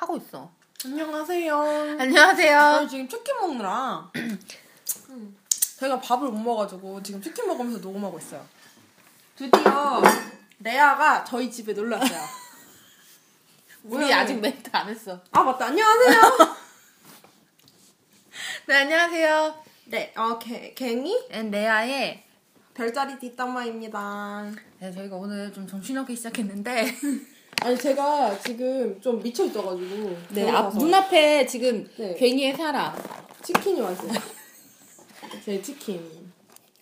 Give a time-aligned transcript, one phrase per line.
[0.00, 0.50] 하고 있어.
[0.82, 1.60] 안녕하세요.
[2.00, 2.86] 안녕하세요.
[2.88, 5.36] 지금 치킨 먹느라 음,
[5.76, 8.42] 저희가 밥을 못 먹어가지고 지금 치킨 먹으면서 녹음하고 있어요.
[9.36, 10.00] 드디어
[10.60, 12.18] 레아가 저희 집에 놀러 왔어요.
[13.84, 14.40] 우리 아직 왜?
[14.40, 15.20] 멘트 안 했어.
[15.32, 15.66] 아 맞다.
[15.66, 16.20] 안녕하세요.
[18.68, 19.64] 네, 안녕하세요.
[19.84, 22.24] 네, 어, 개, 괭이 and 레아의
[22.72, 24.50] 별자리 뒷담화입니다.
[24.78, 26.94] 네, 저희가 오늘 좀 정신없게 시작했는데
[27.62, 32.14] 아니 제가 지금 좀 미쳐 있어가지고 네, 앞, 눈앞에 지금 네.
[32.14, 32.94] 괭이의 사람
[33.42, 34.12] 치킨이 왔어요.
[35.44, 36.00] 제 치킨.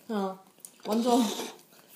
[0.09, 0.39] 어,
[0.87, 1.21] 완전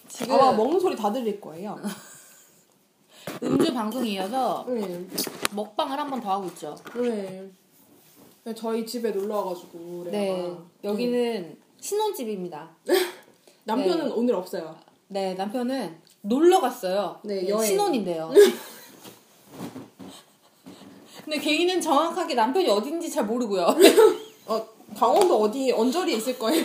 [0.08, 1.78] 지금 아마 먹는 소리 다 들릴 거예요.
[3.42, 5.06] 음주 방송에 이어서 네.
[5.52, 6.76] 먹방을 한 번 더 하고 있죠.
[6.96, 7.48] 네.
[8.44, 10.58] 네, 저희 집에 놀러 와가지고 네, 레아가.
[10.82, 12.68] 여기는 신혼집입니다.
[13.64, 14.12] 남편은 네.
[14.16, 14.76] 오늘 없어요.
[15.06, 17.20] 네, 남편은 놀러 갔어요.
[17.22, 17.66] 네, 여행.
[17.66, 18.32] 신혼인데요.
[21.24, 23.66] 근데 개인은 정확하게 남편이 어딘지 잘 모르고요.
[24.46, 26.64] 어, 강원도 어디 언저리에 있을 거예요.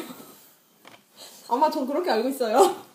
[1.49, 2.87] 아마 전 그렇게 알고 있어요.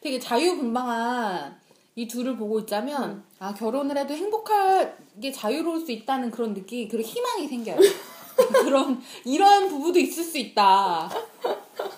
[0.00, 1.60] 되게 자유분방한
[1.96, 7.46] 이 둘을 보고 있자면 아 결혼을 해도 행복하게 자유로울 수 있다는 그런 느낌, 그런 희망이
[7.48, 7.76] 생겨요.
[8.62, 11.10] 그런 이런 부부도 있을 수 있다.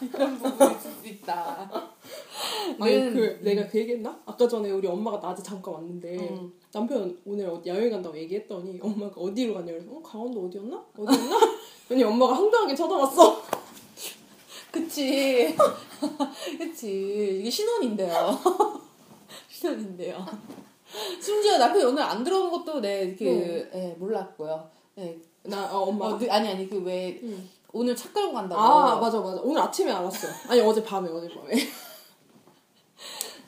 [0.01, 1.71] 이런 부부도 있을 수 있다.
[2.81, 4.19] 아니 는- 그 내가 그 얘기했나?
[4.27, 6.53] 아까 전에 우리 엄마가 낮에 잠깐 왔는데 음.
[6.73, 10.85] 남편 오늘 어디 야외 간다고 얘기했더니 엄마가 어디로 갔냐 그래서 어 강원도 어디였나?
[10.97, 11.39] 어디였나?
[11.89, 13.43] 그랬더니 엄마가 황당하게 쳐다봤어.
[14.73, 15.55] 그치.
[16.59, 17.39] 그치.
[17.41, 18.39] 이게 신혼인데요.
[19.49, 20.25] 신혼인데요.
[21.21, 23.71] 심지어 남편이 오늘 안 들어온 것도 네, 그, 네.
[23.75, 24.69] 예, 몰랐고요.
[24.95, 25.19] 네.
[25.43, 26.07] 나 어, 엄마.
[26.07, 27.49] 어, 느- 아니, 아니, 그 왜, 응.
[27.73, 28.61] 오늘 차 끌고 간다고.
[28.61, 30.29] 아 맞아 맞아 오늘 아침에 알았어.
[30.49, 31.53] 아니 어제 밤에 어제 밤에.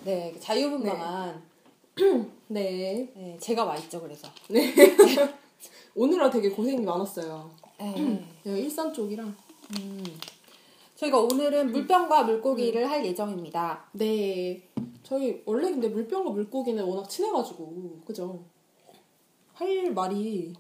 [0.04, 1.42] 네, 그 자유분방한.
[2.48, 3.08] 네.
[3.14, 3.36] 네.
[3.40, 4.28] 제가 와 있죠, 그래서.
[5.94, 7.50] 오늘은 되게 고생이 많았어요.
[7.78, 8.26] 네.
[8.42, 9.34] 내가 일산 쪽이랑.
[10.96, 13.84] 저희가 오늘은 물병과 물고기를 할 예정입니다.
[13.92, 14.62] 네.
[15.02, 18.44] 저희 원래 근데 물병과 물고기는 워낙 친해가지고 그죠?
[19.54, 20.54] 할 말이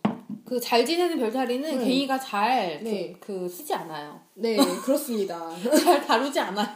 [0.44, 1.84] 그 잘 지내는 별자리는 네.
[1.84, 3.16] 갱이가 잘, 네.
[3.20, 4.20] 그, 그 쓰지 않아요.
[4.34, 5.50] 네 그렇습니다.
[5.82, 6.68] 잘 다루지 않아요.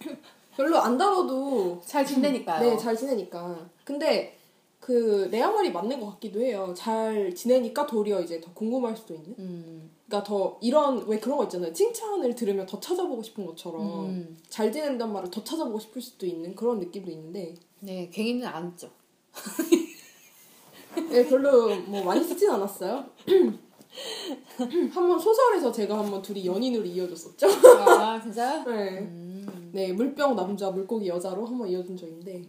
[0.56, 2.60] 별로 안 다뤄도 잘 지내니까요.
[2.60, 3.68] 네 잘 지내니까.
[3.84, 4.36] 근데
[4.80, 6.74] 그 레아 말이 맞는 것 같기도 해요.
[6.76, 9.34] 잘 지내니까 도리어 이제 더 궁금할 수도 있는.
[9.38, 9.90] 음.
[10.06, 11.72] 그러니까 더 이런 왜 그런 거 있잖아요.
[11.72, 14.36] 칭찬을 들으면 더 찾아보고 싶은 것처럼 음.
[14.48, 18.90] 잘 지낸다는 말을 더 찾아보고 싶을 수도 있는 그런 느낌도 있는데 네, 갱이는 안 했죠.
[21.10, 23.04] 네, 별로 뭐 많이 쓰진 않았어요.
[24.92, 27.46] 한번 소설에서 제가 한번 둘이 연인으로 이어줬었죠.
[27.48, 28.64] 아, 진짜요?
[28.68, 28.98] 네.
[29.00, 29.33] 음.
[29.74, 32.44] 네, 물병 남자, 물고기 여자로 한번 이어준 적인데.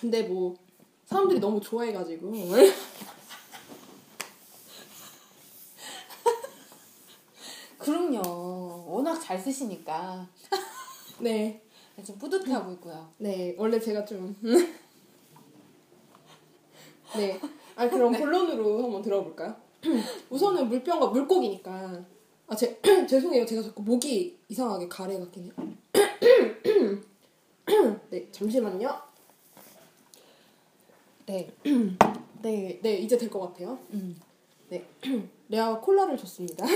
[0.01, 0.57] 근데 뭐
[1.05, 2.33] 사람들이 너무 좋아해가지고.
[7.79, 8.87] 그럼요.
[8.89, 10.27] 워낙 잘 쓰시니까.
[11.21, 11.63] 네,
[12.05, 13.09] 좀 뿌듯해하고 있고요.
[13.19, 14.35] 네, 원래 제가 좀.
[17.15, 17.41] 네.
[17.77, 19.55] 아 그럼 본론으로 한번 들어볼까요?
[20.29, 22.05] 우선은 물병과 물고기니까.
[22.51, 23.47] 아, 제, 죄송해요.
[23.47, 25.53] 제가 자꾸 목이 이상하게 가래 같긴 해요.
[28.11, 29.01] 네, 잠시만요.
[31.27, 31.49] 네.
[32.43, 33.79] 네, 네, 이제 될 것 같아요.
[33.93, 34.21] 음.
[34.69, 34.85] 네.
[35.49, 36.67] 레아가 콜라를 줬습니다.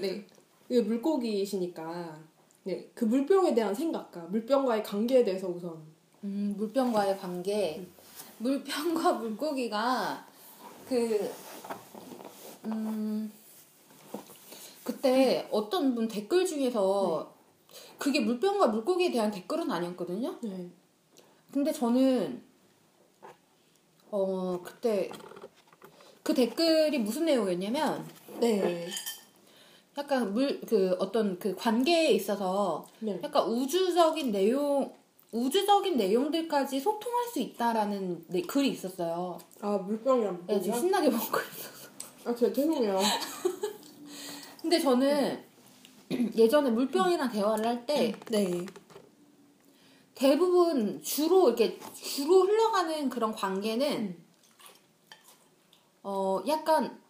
[0.00, 0.26] 네.
[0.66, 2.18] 그 물고기이시니까,
[2.64, 2.90] 네.
[2.92, 5.80] 그 물병에 대한 생각과 물병과의 관계에 대해서 우선.
[6.24, 7.86] 음, 물병과의 관계.
[8.38, 10.26] 물병과 물고기가
[10.88, 11.30] 그
[12.66, 13.32] 음,
[14.84, 17.32] 그때 어떤 분 댓글 중에서
[17.98, 20.36] 그게 물병과 물고기에 대한 댓글은 아니었거든요.
[20.42, 20.68] 네.
[21.52, 22.42] 근데 저는
[24.10, 25.10] 어 그때
[26.22, 28.06] 그 댓글이 무슨 내용이었냐면
[28.40, 28.88] 네.
[29.98, 33.20] 약간 물 그 어떤 그 관계에 있어서 네.
[33.22, 34.92] 약간 우주적인 내용
[35.32, 39.38] 우주적인 내용들까지 소통할 수 있다라는 네, 글이 있었어요.
[39.60, 40.80] 아, 물병이랑 네, 지금 물고기랑?
[40.80, 41.81] 신나게 먹고 있어.
[42.24, 42.98] 아, 제, 죄송해요.
[44.62, 45.42] 근데 저는
[46.36, 48.64] 예전에 물병이랑 대화를 할 때 네.
[50.14, 54.16] 대부분 주로 이렇게 주로 흘러가는 그런 관계는
[56.04, 57.00] 어 약간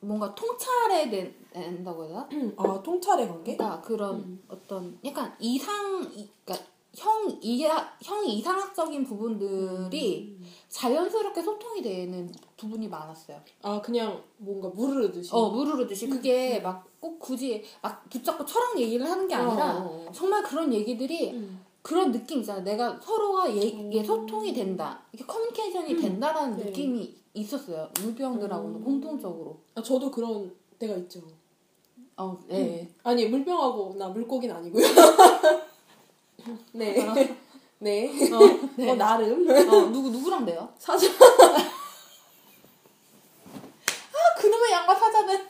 [0.00, 2.52] 뭔가 통찰에 된- 된다고 해야 되나?
[2.58, 3.56] 아, 통찰의 관계?
[3.56, 10.38] 그러니까 그런 어떤 약간 이상 이- 그러니까 형 이하 형 이상학적인 부분들이
[10.68, 13.40] 자연스럽게 소통이 되는 부분이 많았어요.
[13.62, 15.30] 아, 그냥 뭔가 물 흐르듯이.
[15.32, 20.12] 어 무르르듯이 그게 막꼭 굳이 막 붙잡고 철학 얘기를 하는 게 아니라 어, 어, 어.
[20.12, 21.64] 정말 그런 얘기들이 음.
[21.82, 22.60] 그런 느낌 있잖아.
[22.60, 25.02] 내가 서로가 얘, 이게 소통이 된다.
[25.12, 26.64] 이게 커뮤니케이션이 된다라는 네.
[26.64, 27.90] 느낌이 있었어요.
[28.00, 28.84] 물병들하고는 음.
[28.84, 29.58] 공통적으로.
[29.74, 31.20] 아, 저도 그런 때가 있죠.
[32.16, 32.88] 어, 네.
[33.02, 34.84] 아니 물병하고 나 물고기는 아니고요.
[36.72, 36.94] 네.
[37.78, 38.32] 네.
[38.32, 38.38] 어,
[38.76, 38.90] 네.
[38.90, 40.68] 어, 나름 어, 누구 누구랑 돼요?
[40.78, 41.10] 사실
[43.52, 45.46] 아, 그놈의 양과 사자는.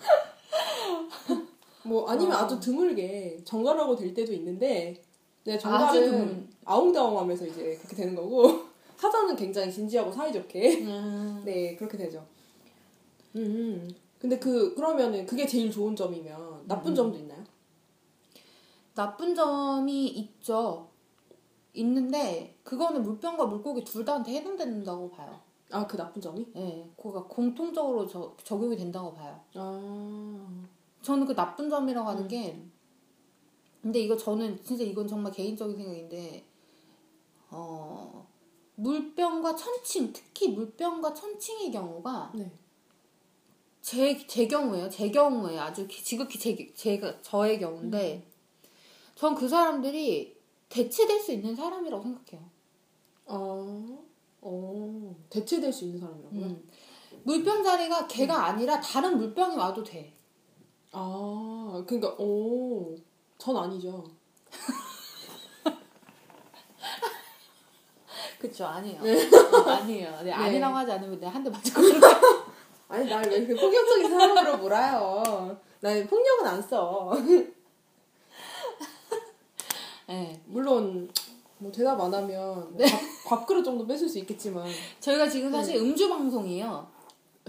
[1.84, 2.38] 뭐 아니면 어.
[2.40, 5.02] 아주 드물게 정갈하고 될 때도 있는데
[5.44, 6.48] 네 정갈은 드물.
[6.64, 8.62] 아웅다웅 하면서 이제 그렇게 되는 거고
[8.96, 11.42] 사자는 굉장히 진지하고 사이좋게 음.
[11.44, 12.24] 네 그렇게 되죠.
[13.36, 16.96] 음 근데 그 그러면은 그게 제일 좋은 점이면 나쁜 음.
[16.96, 17.43] 점도 있나요?
[18.94, 20.88] 나쁜 점이 있죠.
[21.74, 25.40] 있는데 그거는 물병과 물고기 둘 다한테 해당된다고 봐요.
[25.70, 26.46] 아 그 나쁜 점이?
[26.56, 29.40] 예, 그가 공통적으로 저, 적용이 된다고 봐요.
[29.54, 30.62] 아
[31.02, 32.28] 저는 그 나쁜 점이라고 하는 음.
[32.28, 32.62] 게
[33.82, 36.44] 근데 이거 저는 진짜 이건 정말 개인적인 생각인데
[37.50, 38.26] 어
[38.76, 42.50] 물병과 천칭 특히 물병과 천칭의 경우가 네.
[43.82, 48.26] 제, 제 경우에요 제 경우에 아주 기- 지극히 제, 제가 저의 경우인데
[49.14, 50.36] 전 그 사람들이
[50.68, 52.48] 대체될 수 있는 사람이라고 생각해요.
[53.26, 53.98] 아,
[54.42, 56.40] 어, 대체될 수 있는 사람이라고요?
[56.40, 56.68] 음.
[57.22, 60.12] 물병 자리가 걔가 아니라 다른 물병이 와도 돼.
[60.92, 62.94] 아, 그러니까, 오,
[63.38, 64.04] 전 아니죠.
[68.40, 69.00] 그쵸 아니에요.
[69.00, 70.20] 어, 아니에요.
[70.22, 72.00] 네, 아니라고 하지 않으면 내가 한 대 맞을 거예요.
[72.88, 75.58] 아니, 날 왜 이렇게 폭력적인 사람으로 몰아요?
[75.80, 77.10] 나 폭력은 안 써.
[80.06, 80.40] 네.
[80.46, 81.10] 물론,
[81.58, 82.76] 뭐 대답 안 하면
[83.24, 84.66] 밥, 밥그릇 정도 뺏을 수 있겠지만,
[85.00, 86.94] 저희가 지금 사실 음주 방송이에요.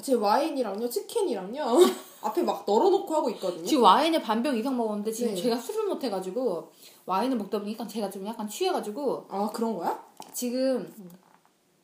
[0.01, 1.63] 제 와인이랑요, 치킨이랑요,
[2.21, 3.65] 앞에 막 널어놓고 하고 있거든요.
[3.65, 5.41] 지금 와인을 반병 이상 먹었는데 지금 네.
[5.41, 6.71] 제가 술을 못 해가지고
[7.05, 10.03] 와인을 먹다 보니까 제가 좀 약간 취해가지고 아, 그런 거야?
[10.33, 10.91] 지금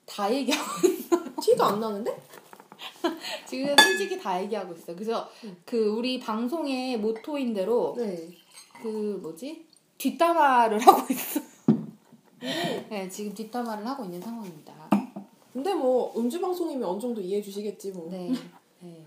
[0.06, 0.69] 다 얘기하고
[1.41, 2.21] 티가 안 나는데?
[3.47, 4.94] 지금 솔직히 다 얘기하고 있어.
[4.94, 5.29] 그래서
[5.65, 8.29] 그 우리 방송의 모토인 대로 네.
[8.81, 9.65] 그 뭐지
[10.06, 11.39] 뒷담화를 하고 있어.
[12.89, 14.74] 네, 지금 뒷담화를 하고 있는 상황입니다.
[15.53, 18.07] 근데 뭐, 음주 방송이면 어느 정도 이해해 주시겠지, 뭐.
[18.09, 18.31] 네.
[18.80, 19.06] 네.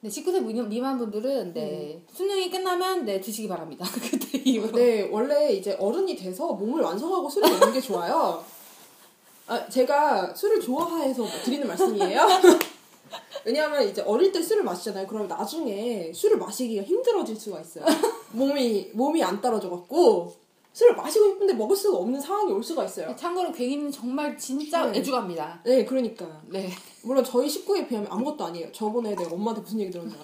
[0.00, 3.84] 네, 19세 미만- 미만 분들은 네, 수능이 끝나면 네 드시기 바랍니다.
[4.10, 4.76] 그때 이후로.
[4.76, 8.44] 네, 원래 이제 어른이 돼서 몸을 완성하고 술을 먹는 게 좋아요.
[9.46, 12.26] 아, 제가 술을 좋아해서 드리는 말씀이에요.
[13.44, 15.06] 왜냐하면 이제 어릴 때 술을 마시잖아요.
[15.06, 17.84] 그러면 나중에 술을 마시기가 힘들어질 수가 있어요.
[18.32, 20.34] 몸이 몸이 안 따라줘 갖고
[20.72, 23.14] 술을 마시고 싶은데 먹을 수가 없는 상황이 올 수가 있어요.
[23.16, 24.98] 참고로 괭이는 정말 진짜 네.
[24.98, 25.62] 애주갑니다.
[25.64, 26.70] 네, 그러니까 네.
[27.02, 28.70] 물론 저희 식구에 비하면 아무것도 아니에요.
[28.72, 30.14] 저번에 내가 엄마한테 무슨 얘기 들었나?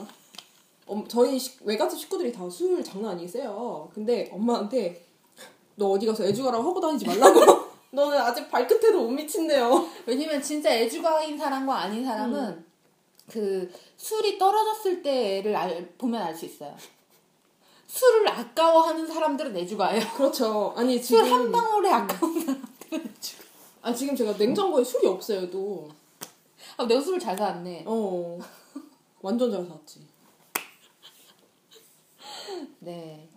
[0.86, 3.90] 엄- 저희 식- 외갓집 식구들이 다 술 장난 아니게 세요.
[3.94, 5.04] 근데 엄마한테
[5.76, 7.64] 너 어디 가서 애주가라고 하고 다니지 말라고.
[7.90, 9.88] 너는 아직 발끝에도 못 미친대요.
[10.06, 12.66] 왜냐면 진짜 애주가인 사람과 아닌 사람은 음.
[13.30, 16.76] 그 술이 떨어졌을 때를 알, 보면 알 수 있어요.
[17.94, 20.02] 술을 아까워하는 사람들은 애주가예요.
[20.16, 20.74] 그렇죠.
[20.76, 23.44] 아니 지금 술 한 방울에 아까운 사람들은 애주가.
[23.82, 25.48] 아 지금 제가 냉장고에 술이 없어요.
[25.50, 25.88] 또.
[26.76, 27.84] 아, 내가 술을 잘 사왔네.
[27.86, 28.38] 어.
[29.22, 30.00] 완전 잘 샀지.
[32.80, 33.28] 네.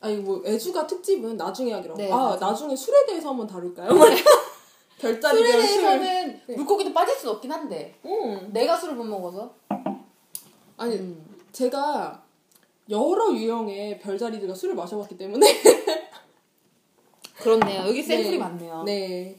[0.00, 1.94] 아니 뭐 애주가 특집은 나중에 하기로.
[1.96, 2.36] 네, 아 맞아요.
[2.38, 3.88] 나중에 술에 대해서 한번 다룰까요?
[4.98, 5.80] 별자리 술에 별 술.
[5.82, 6.54] 대해서는 네.
[6.56, 8.50] 물고기도 빠질 수 없긴 한데 응.
[8.52, 9.52] 내가 술을 못 먹어서
[10.76, 11.26] 아니 음.
[11.52, 12.22] 제가
[12.90, 15.46] 여러 유형의 별자리들과 술을 마셔봤기 때문에
[17.38, 17.86] 그렇네요.
[17.86, 18.38] 여기 샘플이 네.
[18.38, 18.82] 많네요.
[18.84, 19.38] 네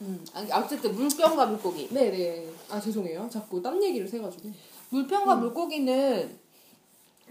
[0.00, 0.24] 음.
[0.34, 1.88] 아, 어쨌든 물병과 물고기.
[1.88, 4.50] 네네 아 죄송해요 자꾸 딴 얘기를 세가지고
[4.90, 5.40] 물병과 음.
[5.40, 6.38] 물고기는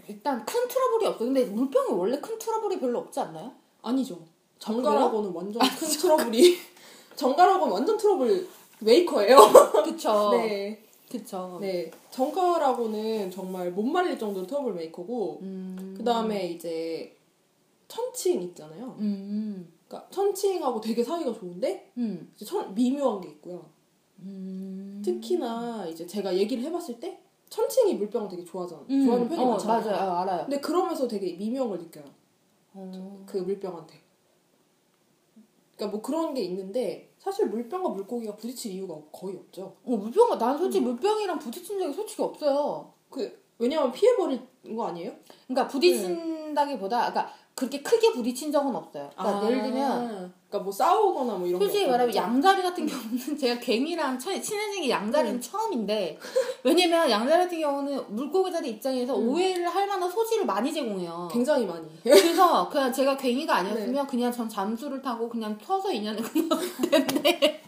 [0.08, 1.18] 일단 큰 트러블이 없어.
[1.24, 3.52] 근데 물병이 원래 큰 트러블이 별로 없지 않나요?
[3.82, 4.18] 아니죠
[4.58, 6.58] 전갈하고는 완전 큰 트러블이
[7.16, 8.48] 전갈하고는 완전 트러블
[8.80, 9.36] 메이커예요
[9.84, 10.30] 그쵸.
[10.36, 11.58] 네, 그쵸.
[11.60, 15.94] 네 전갈하고는 정말 못 말릴 정도로 트러블 메이커고 음.
[15.96, 17.16] 그 다음에 이제
[17.88, 19.72] 천칭 있잖아요 음.
[19.88, 22.30] 그러니까 천칭하고 되게 사이가 좋은데 음.
[22.36, 23.66] 이제 천, 미묘한 게 있고요
[24.20, 25.02] 음.
[25.04, 28.82] 특히나 이제 제가 얘기를 해봤을 때 천칭이 물병을 되게 좋아하잖아.
[28.88, 29.04] 음.
[29.04, 29.80] 좋아하는 편이 어, 많잖아요.
[29.80, 29.96] 맞아요.
[29.96, 30.44] 아, 알아요.
[30.44, 32.04] 근데 그러면서 되게 미묘한 걸 느껴요.
[32.74, 33.24] 어.
[33.26, 34.00] 그 물병한테.
[35.80, 39.76] 그러니까 뭐 그런 게 있는데 사실 물병과 물고기가 부딪힐 이유가 거의 없죠.
[39.84, 40.90] 어, 물병, 난 솔직히 음.
[40.90, 42.92] 물병이랑 부딪힌 적이 솔직히 없어요.
[43.08, 44.46] 그 왜냐면 피해버린
[44.76, 45.14] 거 아니에요?
[45.46, 49.10] 그러니까 부딪힌다기보다, 그러니까 그렇게 크게 부딪힌 적은 없어요.
[49.14, 52.14] 그러니까 아, 예를 들면 그러니까 뭐 싸우거나 뭐 이런 솔직히 게 말하면?
[52.16, 56.18] 양자리 같은 경우는 제가 갱이랑 처- 친해진 게 양자리는 처음인데
[56.64, 61.28] 왜냐면 양자리 같은 경우는 물고기 자리 입장에서 오해를 할 만한 소지를 많이 제공해요.
[61.30, 61.86] 굉장히 많이.
[62.02, 67.62] 그래서 그냥 제가 갱이가 아니었으면 그냥 전 잠수를 타고 그냥 서서 인연을 끊었을 텐데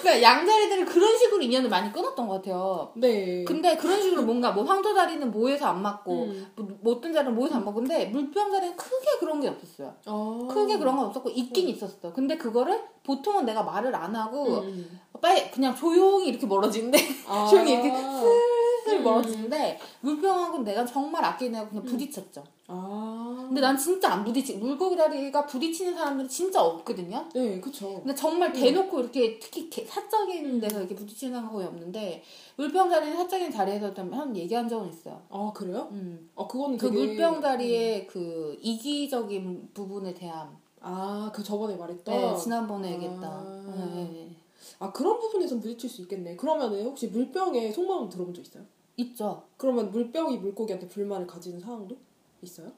[0.00, 2.92] 그러니까 양자리들은 그런 식으로 인연을 많이 끊었던 것 같아요.
[2.94, 3.44] 네.
[3.44, 6.52] 근데 그런 식으로 뭔가 뭐 황토 자리는 모여서 안 맞고 음.
[6.56, 9.94] 뭐 못된 자리는 모여서 안 맞고 근데 물병 자리는 크게 그런 게 없었어요.
[10.06, 10.48] 어.
[10.50, 12.12] 크게 그런 건 없었고 있긴 있었어.
[12.12, 15.00] 근데 그거를 보통은 내가 말을 안 하고 음.
[15.20, 17.46] 빨리 그냥 조용히 이렇게 멀어지는데 아.
[17.50, 19.04] 조용히 이렇게 슬슬 음.
[19.04, 22.42] 멀어지는데 물병하고 내가 정말 아끼는 애가 그냥 부딪혔죠.
[22.72, 23.44] 아.
[23.48, 27.26] 근데 난 진짜 안 부딪히 물고기 다리가 부딪히는 사람들은 진짜 없거든요.
[27.34, 27.94] 네, 그쵸.
[27.96, 32.22] 근데 정말 대놓고 이렇게 특히 개- 사적인 데서 이렇게 부딪히는 사람 거의 없는데
[32.56, 35.20] 물병 자리는 사적인 자리에서 좀한 얘기한 적은 있어요.
[35.30, 35.88] 아, 그래요?
[35.90, 36.30] 음.
[36.36, 37.06] 아, 그거는 그 되게.
[37.06, 42.14] 물병 자리의 그 이기적인 부분에 대한 아, 그 저번에 말했던.
[42.14, 42.92] 네, 지난번에 아.
[42.92, 43.42] 얘기했다.
[43.76, 44.36] 네, 네, 네.
[44.78, 46.36] 아, 그런 부분에서 부딪힐 수 있겠네.
[46.36, 48.62] 그러면은 혹시 물병에 속마음 들어본 적 있어요?
[48.96, 49.42] 있죠.
[49.56, 51.96] 그러면 물병이 물고기한테 불만을 가지는 상황도
[52.42, 52.72] 있어요?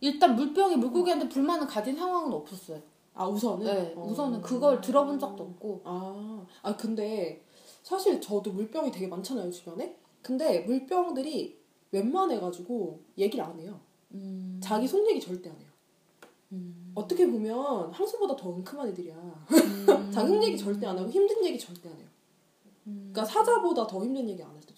[0.00, 2.80] 일단 물병이 물고기한테 불만을 가진 상황은 없었어요.
[3.14, 3.66] 아, 우선은?
[3.66, 4.04] 네, 어.
[4.04, 5.82] 우선은 그걸 들어본 적도 없고.
[5.84, 7.42] 아, 아 근데
[7.82, 9.96] 사실 저도 물병이 되게 많잖아요 주변에.
[10.22, 11.58] 근데 물병들이
[11.90, 13.80] 웬만해가지고 얘기를 안 해요.
[14.12, 15.68] 음, 자기 속 얘기 절대 안 해요.
[16.52, 19.14] 음, 어떻게 보면 항수보다 더 은큼한 애들이야.
[19.16, 19.86] 음.
[20.12, 22.06] 자기 속 얘기 절대 안 하고 힘든 얘기 절대 안 해요.
[22.86, 23.10] 음.
[23.12, 24.77] 그러니까 사자보다 더 힘든 얘기 안할 있어요.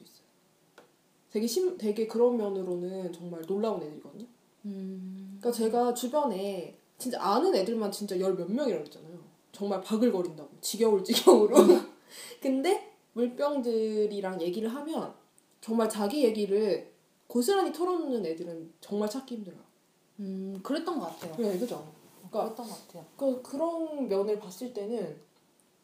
[1.30, 4.26] 되게 심, 되게 그런 면으로는 정말 놀라운 애들이거든요.
[4.66, 5.38] 음.
[5.40, 9.18] 그러니까 제가 주변에 진짜 아는 애들만 진짜 열 몇 명이라고 했잖아요.
[9.52, 10.48] 정말 바글거린다고.
[10.60, 11.56] 지겨울 지겨우로.
[12.42, 15.14] 근데 물병들이랑 얘기를 하면
[15.60, 16.90] 정말 자기 얘기를
[17.26, 19.60] 고스란히 털어놓는 애들은 정말 찾기 힘들어요.
[20.20, 21.34] 음, 그랬던 것 같아요.
[21.38, 21.86] 네, 그죠?
[22.30, 23.06] 그러니까 그랬던 것 같아요.
[23.16, 25.16] 그, 그런 면을 봤을 때는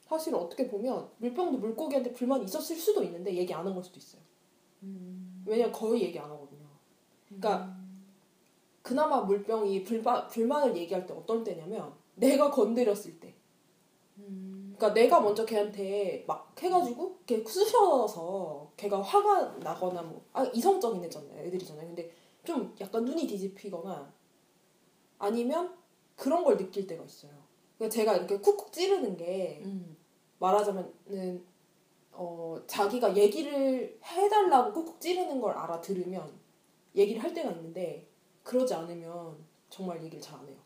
[0.03, 4.21] 사실 어떻게 보면 물병도 물고기한테 불만이 있었을 수도 있는데 얘기 안 한 걸 수도 있어요.
[5.47, 6.67] 왜냐면 거의 얘기 안 하거든요.
[7.26, 7.76] 그러니까
[8.83, 13.35] 그나마 물병이 불만, 불만을 얘기할 때 어떤 때냐면 내가 건드렸을 때.
[14.76, 21.47] 그러니까 내가 먼저 걔한테 막 해가지고 걔 쑤셔서 걔가 화가 나거나 뭐 아, 이성적인 애잖아요
[21.47, 22.11] 애들이잖아요 근데
[22.45, 24.12] 좀 약간 눈이 뒤집히거나
[25.19, 25.75] 아니면
[26.15, 27.33] 그런 걸 느낄 때가 있어요
[27.79, 29.97] 그러니까 제가 이렇게 쿡쿡 찌르는 게 음.
[30.38, 31.45] 말하자면은
[32.16, 36.30] 어 자기가 얘기를 해달라고 꾹꾹 찌르는 걸 알아들으면
[36.94, 38.06] 얘기를 할 때가 있는데
[38.42, 39.37] 그러지 않으면
[39.70, 40.56] 정말 얘기를 잘 안 해요.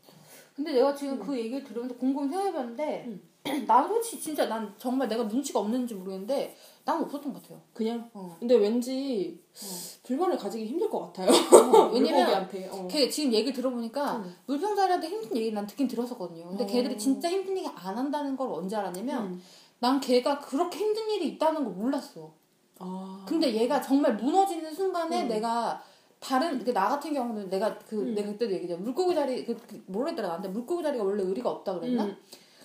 [0.54, 3.18] 근데 내가 지금 그 얘기를 들으면서 곰곰이 생각해봤는데
[3.66, 6.54] 난 솔직히 진짜 난 정말 내가 눈치가 없는지 모르겠는데
[6.84, 7.60] 난 없었던 것 같아요.
[7.72, 8.36] 그냥 어.
[8.38, 9.40] 근데 왠지
[10.02, 11.30] 불만을 가지기 힘들 것 같아요.
[11.92, 12.68] 왜냐면 물고기한테.
[12.68, 12.86] 어.
[12.88, 14.36] 걔 지금 얘기 들어보니까 음.
[14.46, 16.48] 물병자리한테 힘든 얘기 난 듣긴 들었었거든요.
[16.48, 16.66] 근데 어.
[16.66, 19.42] 걔들이 진짜 힘든 얘기 안 한다는 걸 언제 알았냐면 음.
[19.80, 22.30] 난 걔가 그렇게 힘든 일이 있다는 걸 몰랐어.
[22.78, 23.24] 아.
[23.26, 25.28] 근데 얘가 정말 무너지는 순간에 음.
[25.28, 25.82] 내가
[26.20, 28.14] 다른 그나 같은 경우는 내가 그 음.
[28.14, 31.78] 내가 그때도 얘기했잖아 물고기 자리 그, 그 뭐라 했더라 나한테 물고기 자리가 원래 의리가 없다
[31.78, 32.04] 그랬나?
[32.04, 32.16] 음.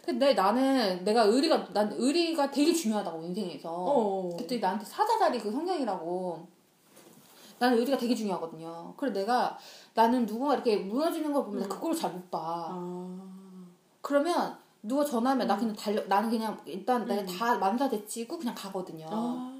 [0.06, 4.30] 근데 나는 내가 의리가 난 의리가 되게 중요하다고 인생에서 어.
[4.38, 6.48] 그때 나한테 사자 자리 그 성경이라고
[7.58, 8.94] 나는 의리가 되게 중요하거든요.
[8.98, 9.58] 그래 내가
[9.94, 11.70] 나는 누군가 이렇게 무너지는 걸 보면 음.
[11.70, 12.68] 그걸 잘 못 봐.
[12.70, 13.22] 아.
[14.02, 17.25] 그러면 누가 전화하면 나 그냥 달려 나는 그냥 일단 내가 음.
[17.27, 19.08] 다 만사 대치고 그냥 가거든요.
[19.10, 19.51] 아.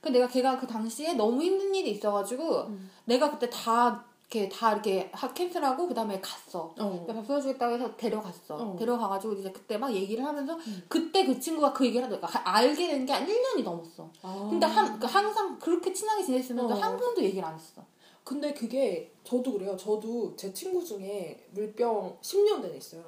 [0.00, 2.90] 그 내가 걔가 그 당시에 너무 힘든 일이 있어가지고 음.
[3.04, 6.72] 내가 그때 다 이렇게 다 이렇게 하- 캔슬하고 그 다음에 갔어.
[6.78, 7.06] 어.
[7.08, 8.56] 밥 쏘주겠다고 해서 데려갔어.
[8.56, 8.76] 어.
[8.78, 10.56] 데려가가지고 이제 그때 막 얘기를 하면서
[10.88, 12.26] 그때 그 친구가 그 얘기를 하더라고.
[12.26, 14.08] 가- 알게 된 게 한 1년이 넘었어.
[14.22, 14.46] 아.
[14.50, 16.78] 근데 한, 그 항상 그렇게 친하게 지냈으면서 어.
[16.78, 17.82] 한 번도 얘기를 안 했어.
[18.22, 19.74] 근데 그게 저도 그래요.
[19.76, 23.02] 저도 제 친구 중에 물병 10년 된 애 있어요.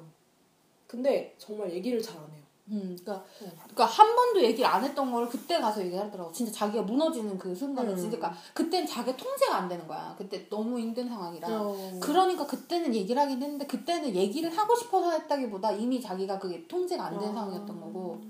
[0.91, 2.41] 근데 정말 얘기를 잘 안 해요.
[2.67, 3.49] 음, 그러니까, 네.
[3.55, 6.33] 그러니까 한 번도 얘기를 안 했던 걸 그때 가서 얘기를 하더라고.
[6.33, 7.95] 진짜 자기가 무너지는 그 순간에 음.
[7.95, 10.13] 진짜 그러니까 그때는 자기가 통제가 안 되는 거야.
[10.17, 11.47] 그때 너무 힘든 상황이라.
[11.49, 11.99] 어.
[12.01, 17.29] 그러니까 그때는 얘기를 하긴 했는데 그때는 얘기를 하고 싶어서 했다기보다 이미 자기가 그게 통제가 안된
[17.29, 17.33] 아.
[17.33, 18.21] 상황이었던 거고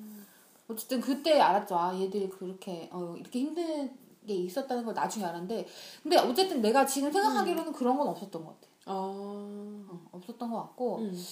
[0.67, 3.91] 어쨌든 그때 알았죠 아 얘들이 그렇게 어, 이렇게 힘든
[4.25, 5.67] 게 있었다는 걸 나중에 알았는데
[6.03, 8.93] 근데 어쨌든 내가 지금 생각하기로는 그런 건 없었던 것 같아 아.
[8.93, 11.25] 어, 없었던 것 같고 음.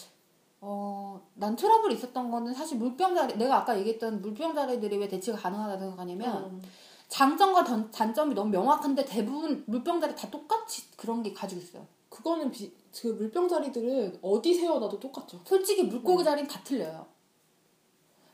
[0.61, 5.37] 어, 난 트러블 있었던 거는 사실 물병 자리 내가 아까 얘기했던 물병 자리들이 왜 대치가
[5.37, 6.61] 가능하다고 생각하냐면 음.
[7.07, 12.51] 장점과 단, 단점이 너무 명확한데 대부분 물병 자리 다 똑같이 그런 게 가지고 있어요 그거는
[12.51, 15.39] 비, 그 물병 자리들은 어디 세워놔도 똑같죠.
[15.45, 16.29] 솔직히 물고기 네.
[16.29, 17.05] 자리는 다 틀려요.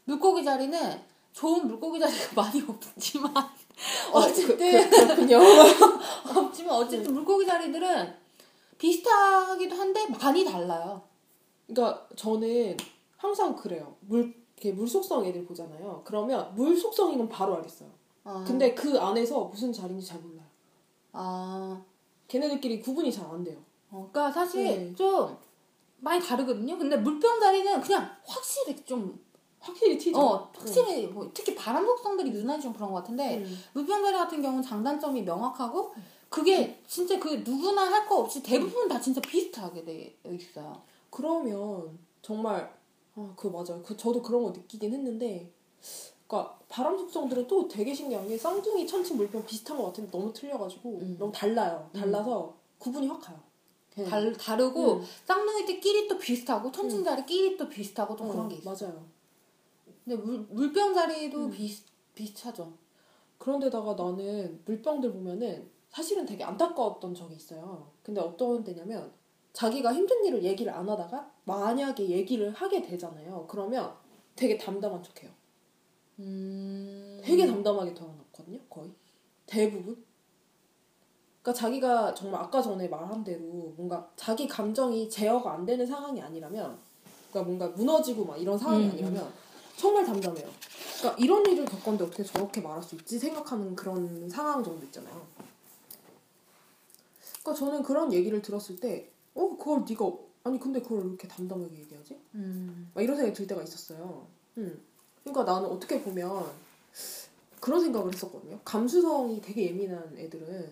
[0.05, 1.01] 물고기 자리는
[1.33, 3.31] 좋은 물고기 자리가 많이 없지만
[4.11, 5.39] 어쨌든 그, 그, 그렇군요.
[6.35, 8.15] 없지만 어쨌든 물고기 자리들은
[8.77, 11.01] 비슷하기도 한데 많이 달라요.
[11.67, 12.77] 그러니까 저는
[13.17, 13.95] 항상 그래요.
[14.01, 16.01] 물 이렇게 물 속성 애들 보잖아요.
[16.05, 17.89] 그러면 물 속성인 건 바로 알겠어요.
[18.23, 20.45] 아, 근데 그 안에서 무슨 자리인지 잘 몰라요.
[21.11, 21.81] 아,
[22.27, 23.57] 걔네들끼리 구분이 잘 안 돼요.
[23.91, 24.95] 어, 그러니까 사실 네.
[24.95, 25.37] 좀
[25.99, 26.77] 많이 다르거든요.
[26.77, 29.19] 근데 물병 자리는 그냥 확실히 좀,
[29.59, 30.19] 확실히 튀죠.
[30.19, 33.57] 어, 확실히 뭐 특히 바람 속성들이 유난히 좀 그런 것 같은데 음.
[33.73, 35.93] 물병 자리 같은 경우는 장단점이 명확하고
[36.29, 40.81] 그게 진짜 그 누구나 할 거 없이 대부분 다 진짜 비슷하게 돼 있어요.
[41.15, 42.69] 그러면 정말
[43.15, 43.81] 아, 그 맞아요.
[43.81, 45.49] 그 저도 그런 거 느끼긴 했는데,
[46.27, 50.89] 그러니까 바람 속성들은 또 되게 신기한 게 쌍둥이 천치 물병 비슷한 것 같은데 너무 틀려가지고
[50.89, 51.15] 음.
[51.17, 51.89] 너무 달라요.
[51.93, 53.39] 달라서 구분이 확 가요.
[53.91, 54.11] 걔네들.
[54.11, 55.05] 달, 다르고 음.
[55.23, 58.75] 쌍둥이들끼리 또 비슷하고 천칭 자리끼리 또 비슷하고 또 어, 그런 게 있어요.
[58.75, 59.05] 맞아요.
[60.03, 61.51] 근데 물, 물병 자리도 음.
[61.51, 62.73] 비슷, 비슷하죠.
[63.37, 67.89] 그런데다가 나는 물병들 보면은 사실은 되게 안타까웠던 적이 있어요.
[68.03, 69.13] 근데 어떤 때냐면
[69.55, 73.45] 자기가 힘든 일을 얘기를 안 하다가 만약에 얘기를 하게 되잖아요.
[73.47, 73.93] 그러면
[74.35, 75.31] 되게 담담한 척해요.
[76.19, 77.21] 음.
[77.23, 78.91] 되게 담담하게 돌아놓거든요, 거의.
[79.45, 80.03] 대부분.
[81.41, 83.39] 그러니까 자기가 정말 아까 전에 말한 대로
[83.77, 86.77] 뭔가 자기 감정이 제어가 안 되는 상황이 아니라면,
[87.29, 89.31] 그러니까 뭔가 무너지고 막 이런 상황이 음, 아니라면
[89.77, 90.49] 정말 담담해요.
[90.99, 95.25] 그러니까 이런 일을 겪었는데 어떻게 저렇게 말할 수 있지 생각하는 그런 상황 정도 있잖아요.
[97.41, 100.11] 그러니까 저는 그런 얘기를 들었을 때, 어 그걸 네가
[100.43, 102.19] 아니 근데 그걸 이렇게 담담하게 얘기하지?
[102.35, 102.89] 음.
[102.93, 104.27] 막 이런 생각이 들 때가 있었어요.
[104.57, 104.81] 음.
[105.23, 106.45] 그러니까 나는 어떻게 보면
[107.59, 108.59] 그런 생각을 했었거든요.
[108.63, 110.71] 감수성이 되게 예민한 애들은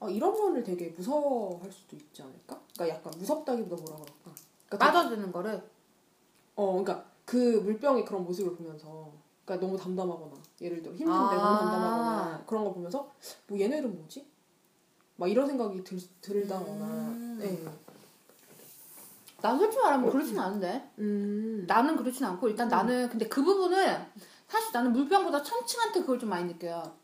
[0.00, 2.60] 아, 이런 거를 되게 무서워할 수도 있지 않을까?
[2.74, 4.12] 그러니까 약간 무섭다기보다 뭐라 그럴까?
[4.66, 5.62] 그러니까 되게- 빠져드는 거를.
[6.56, 9.10] 어, 그러니까 그 물병의 그런 모습을 보면서
[9.44, 11.34] 그러니까 너무 담담하거나 예를 들어 힘든데 아.
[11.34, 13.10] 너무 담담하거나 그런 거 보면서
[13.46, 14.26] 뭐 얘네들은 뭐지?
[15.16, 17.38] 막 이런 생각이 들, 들다거나 음.
[17.40, 17.64] 네.
[19.40, 20.90] 난 솔직히 말하면 그렇진 않은데.
[20.98, 21.64] 음.
[21.66, 23.98] 나는 그렇진 않고, 일단 나는, 근데 그 부분은,
[24.48, 26.94] 사실 나는 물병보다 천칭한테 그걸 좀 많이 느껴요.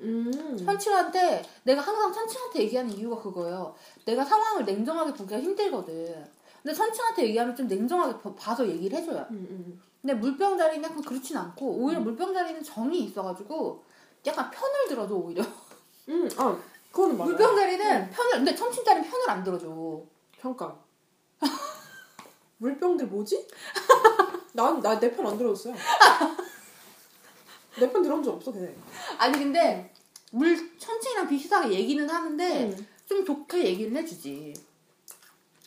[0.00, 0.56] 음.
[0.64, 3.74] 천칭한테, 내가 항상 천칭한테 얘기하는 이유가 그거예요.
[4.04, 6.26] 내가 상황을 냉정하게 보기가 힘들거든.
[6.62, 9.24] 근데 천칭한테 얘기하면 좀 냉정하게 봐- 봐서 얘기를 해줘요.
[9.30, 9.82] 음, 음.
[10.02, 13.84] 근데 물병 자리는 약간 그렇진 않고, 오히려 물병 자리는 정이 있어가지고,
[14.26, 15.44] 약간 편을 들어줘, 오히려.
[16.08, 16.28] 음.
[16.36, 16.58] 아,
[16.90, 17.30] 그거는 맞아요.
[17.30, 20.02] 물병 자리는 편을, 근데 천칭 자리는 편을 안 들어줘.
[20.40, 20.74] 잠깐.
[22.58, 23.46] 물병들 뭐지?
[24.52, 25.74] 난, 나 내 편 안 들어줬어요.
[27.78, 28.74] 내 편 들어온 적 없어, 걔네.
[29.18, 29.92] 아니, 근데,
[30.32, 32.86] 물, 천칭이랑 비슷하게 얘기는 하는데, 음.
[33.08, 34.52] 좀 좋게 얘기를 해주지.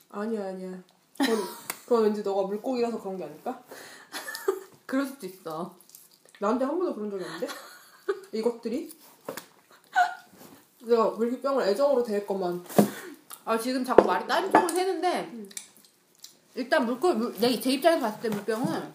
[0.10, 0.84] 아니야, 아니야.
[1.18, 1.38] 그건,
[1.84, 3.64] 그건 왠지 너가 물고기라서 그런 게 아닐까?
[4.86, 5.76] 그럴 수도 있어.
[6.40, 7.48] 나한테 한 번도 그런 적이 없는데?
[8.34, 8.92] 이것들이?
[10.86, 12.64] 내가 물병을 애정으로 대했건만.
[13.46, 15.32] 아 지금 자꾸 말이 다른 쪽으로 새는데
[16.56, 18.94] 일단 물고 물, 내, 제 입장에서 봤을 때 물병은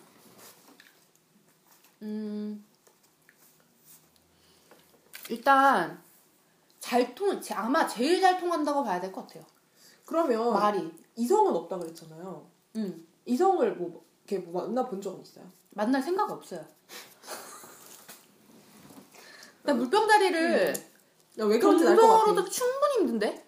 [2.03, 2.65] 음
[5.29, 6.03] 일단
[6.81, 9.45] 잘 통, 제- 아마 제일 잘 통한다고 봐야 될 것 같아요.
[10.07, 10.91] 그러면 말이.
[11.17, 12.47] 이성은 없다 그랬잖아요.
[12.77, 15.45] 음 이성을 뭐, 이렇게 뭐 만나 본 적은 있어요?
[15.71, 16.65] 만날 생각 없어요.
[19.65, 20.88] 나 물병 다리를 야,
[21.47, 22.19] 왜 그런지 알것 같아.
[22.25, 23.47] 동성으로도 충분히 힘든데?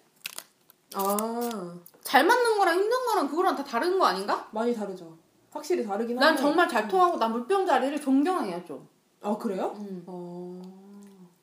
[0.95, 4.47] 아, 잘 맞는 거랑 힘든 거랑 그거랑 다 다른 거 아닌가?
[4.51, 5.17] 많이 다르죠.
[5.51, 6.41] 확실히 다르긴 난 한데.
[6.41, 8.87] 정말 잘 통하고 난 물병다리를 존경해요 좀.
[9.21, 9.75] 아, 그래요?
[9.77, 10.03] 음.
[10.07, 10.61] 어.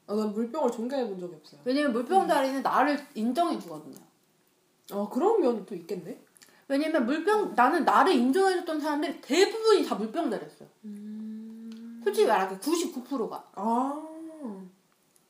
[0.07, 1.61] 아, 난 물병을 존경해 본 적이 없어요.
[1.65, 3.97] 왜냐면 물병다리는 나를 인정해 주거든요.
[4.93, 6.19] 아, 그런 면이 또 있겠네?
[6.67, 10.69] 왜냐면 물병 나는 나를 인정해줬던 사람들이 대부분이 다 물병다리였어요.
[12.05, 14.08] 솔직히 말하게 99%가 아.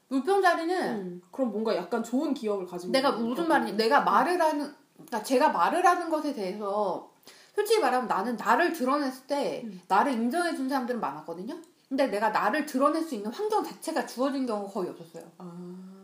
[0.08, 4.74] 물병다리는 음, 그럼 뭔가 약간 좋은 기억을 가지고 내가 무슨 것 말이냐 내가 말을 하는
[4.94, 7.10] 그러니까 제가 말을 하는 것에 대해서
[7.54, 9.80] 솔직히 말하면 나는 나를 드러냈을 때 음.
[9.88, 11.56] 나를 인정해 준 사람들은 많았거든요.
[11.88, 15.24] 근데 내가 나를 드러낼 수 있는 환경 자체가 주어진 경우가 거의 없었어요.
[15.38, 15.98] 아.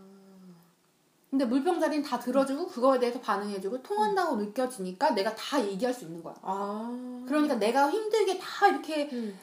[1.30, 6.34] 근데 물병자리는 다 들어주고 그거에 대해서 반응해주고 통한다고 느껴지니까 내가 다 얘기할 수 있는 거야.
[6.42, 7.24] 아.
[7.26, 9.38] 그러니까 내가 힘들게 다 이렇게 음.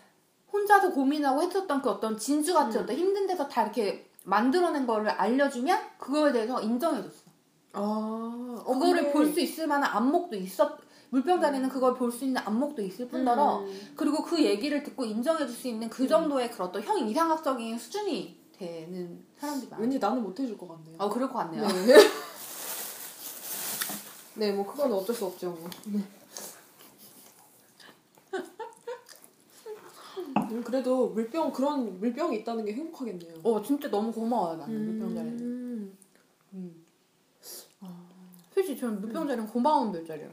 [0.52, 2.84] 혼자서 고민하고 했었던 그 어떤 진주같이 음.
[2.84, 7.24] 어떤 힘든 데서 다 이렇게 만들어낸 거를 알려주면 그거에 대해서 인정해줬어.
[7.74, 7.80] 아.
[7.80, 10.78] 어, 그거를 근데- 볼수 있을 만한 안목도 있었.
[11.10, 13.92] 물병자리는 그걸 볼 수 있는 안목도 있을 뿐더러 음.
[13.98, 19.26] 그리고 그 얘기를 듣고 인정해줄 수 있는 그 정도의 그런 어떤 형 이상학적인 수준이 되는
[19.38, 19.82] 사람들이 많아요.
[19.84, 20.96] 왠지 나는 못 해줄 것 같네요.
[21.00, 21.68] 어 그럴 것 같네요.
[21.68, 21.96] 네.
[24.36, 25.50] 네, 뭐 그건 어쩔 수 없죠.
[25.50, 25.70] 뭐.
[25.88, 26.00] 네.
[30.52, 33.36] 음, 그래도 물병 그런 물병이 있다는 게 행복하겠네요.
[33.44, 35.40] 어 진짜 너무 고마워요 나는 물병자리는.
[35.40, 35.98] 음.
[36.54, 36.86] 음.
[38.54, 40.30] 솔직히 저는 물병자리는 고마운 별자리요.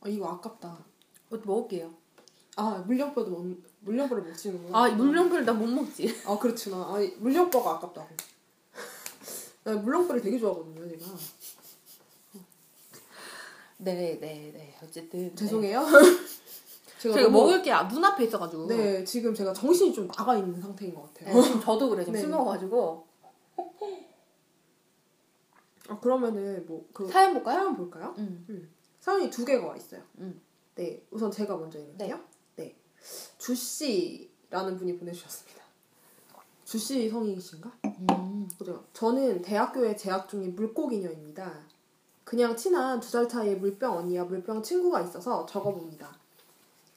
[0.00, 0.84] 아, 이거 아깝다.
[1.28, 1.92] 뭐 먹을게요.
[2.56, 4.76] 아 물량뼈도 먹 물량뼈를 못 치는구나.
[4.76, 6.12] 아 물병별 나못 먹지.
[6.26, 6.76] 아 그렇구나.
[6.76, 8.08] 아 물량뼈가 아깝다고.
[9.64, 11.04] 나 물량뼈를 되게 좋아하거든요, 제가.
[13.78, 14.76] 네네네 네.
[14.82, 15.86] 어쨌든 죄송해요.
[16.98, 18.66] 제가, 너무- 먹을 게 눈앞에 있어가지고.
[18.66, 21.34] 네, 지금 제가 정신이 좀 나가 있는 상태인 것 같아요.
[21.34, 22.02] 네, 지금 저도 그래.
[22.04, 22.20] 지금 네.
[22.20, 23.06] 술 먹어가지고.
[25.88, 27.56] 아 그러면은 뭐 그 사연 볼까요?
[27.60, 28.14] 사연 볼까요?
[28.18, 28.70] 음.
[29.00, 30.02] 사연이 두 개가 와 있어요.
[30.18, 30.40] 음.
[30.74, 32.20] 네, 우선 제가 먼저 읽을게요.
[32.56, 32.76] 네.
[33.38, 35.62] 주씨라는 분이 보내주셨습니다.
[36.64, 37.72] 주씨 성이신가?
[38.10, 38.48] 음.
[38.58, 38.84] 그죠.
[38.92, 41.66] 저는 대학교에 재학 중인 물고기녀입니다.
[42.24, 46.14] 그냥 친한 두 살 차이의 물병 언니와 물병 친구가 있어서 적어봅니다.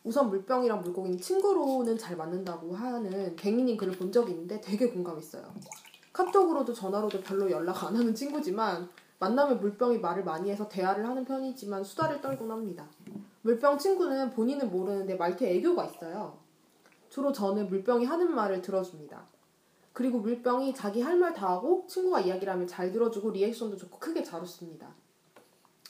[0.03, 5.43] 우선 물병이랑 물고기는 친구로는 잘 맞는다고 하는 갱이님 글을 본 적이 있는데 되게 공감했어요.
[6.11, 11.83] 카톡으로도 전화로도 별로 연락 안 하는 친구지만 만나면 물병이 말을 많이 해서 대화를 하는 편이지만
[11.83, 12.87] 수다를 떨곤 합니다.
[13.43, 16.37] 물병 친구는 본인은 모르는데 말투에 애교가 있어요.
[17.09, 19.23] 주로 저는 물병이 하는 말을 들어줍니다.
[19.93, 24.23] 그리고 물병이 자기 할 말 다 하고 친구가 이야기를 하면 잘 들어주고 리액션도 좋고 크게
[24.23, 24.87] 잘 웃습니다.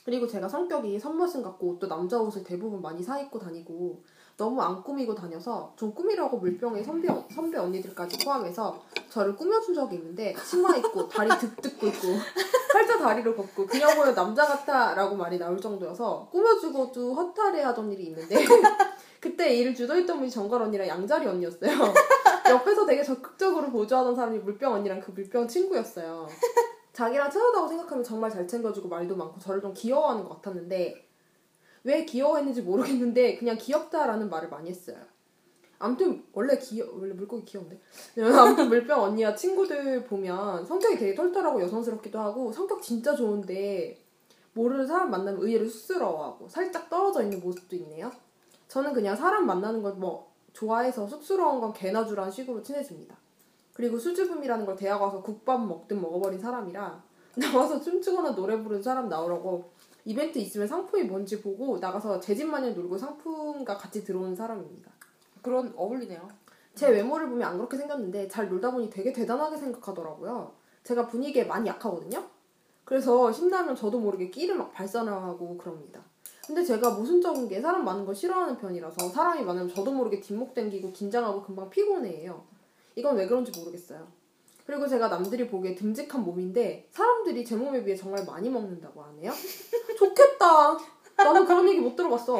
[0.04, 4.02] 그리고 제가 성격이 선머신 같고 옷도 남자 옷을 대부분 많이 사 입고 다니고
[4.36, 10.34] 너무 안 꾸미고 다녀서 좀 꾸미려고 물병의 선배, 선배 언니들까지 포함해서 저를 꾸며준 적이 있는데
[10.44, 12.18] 치마 입고 다리 득득 굴고
[12.72, 18.04] 팔자 다리로 걷고 그냥 보면 남자 같아 라고 말이 나올 정도여서 꾸며주고도 허탈해 하던 일이
[18.06, 18.36] 있는데
[19.20, 21.70] 그때 일을 주도했던 분이 정걸 언니랑 양자리 언니였어요.
[22.50, 26.26] 옆에서 되게 적극적으로 보조하던 사람이 물병 언니랑 그 물병 친구였어요.
[26.92, 31.08] 자기랑 친하다고 생각하면 정말 잘 챙겨주고 말도 많고 저를 좀 귀여워하는 것 같았는데
[31.84, 34.96] 왜 귀여워했는지 모르겠는데 그냥 귀엽다라는 말을 많이 했어요.
[35.78, 37.80] 아무튼 원래 귀여 원래 물고기 귀여운데
[38.38, 43.98] 아무튼 물병 언니와 친구들 보면 성격이 되게 털털하고 여성스럽기도 하고 성격 진짜 좋은데
[44.54, 48.12] 모르는 사람 만나면 의외로 쑥스러워하고 살짝 떨어져 있는 모습도 있네요.
[48.68, 53.16] 저는 그냥 사람 만나는 걸 뭐 좋아해서 쑥스러운 건 개나 주란 식으로 친해집니다.
[53.74, 57.02] 그리고 수줍음이라는 걸 대학 와서 국밥 먹든 먹어버린 사람이라
[57.36, 59.70] 나와서 춤추거나 노래 부르는 사람 나오라고
[60.04, 64.90] 이벤트 있으면 상품이 뭔지 보고 나가서 제 집 마냥 놀고 상품과 같이 들어오는 사람입니다.
[65.40, 66.28] 그런 어울리네요.
[66.74, 70.52] 제 외모를 보면 안 그렇게 생겼는데 잘 놀다 보니 되게 대단하게 생각하더라고요.
[70.84, 72.22] 제가 분위기에 많이 약하거든요.
[72.84, 76.00] 그래서 신나면 저도 모르게 끼를 막 발산하고 그럽니다.
[76.46, 80.92] 근데 제가 모순적인 게 사람 많은 걸 싫어하는 편이라서 사람이 많으면 저도 모르게 뒷목 당기고
[80.92, 82.42] 긴장하고 금방 피곤해해요.
[82.96, 84.06] 이건 왜 그런지 모르겠어요.
[84.66, 89.32] 그리고 제가 남들이 보기에 듬직한 몸인데 사람들이 제 몸에 비해 정말 많이 먹는다고 하네요.
[89.98, 90.78] 좋겠다.
[91.16, 92.38] 나는 그런 얘기 못 들어봤어.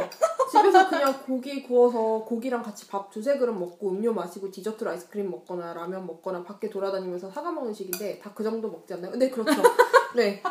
[0.51, 5.75] 집에서 그냥 고기 구워서 고기랑 같이 밥 두세 그릇 먹고 음료 마시고 디저트로 아이스크림 먹거나
[5.75, 9.15] 라면 먹거나 밖에 돌아다니면서 사과 먹는 식인데 다 그 정도 먹지 않나요?
[9.17, 9.63] 네 그렇죠.
[10.17, 10.43] 네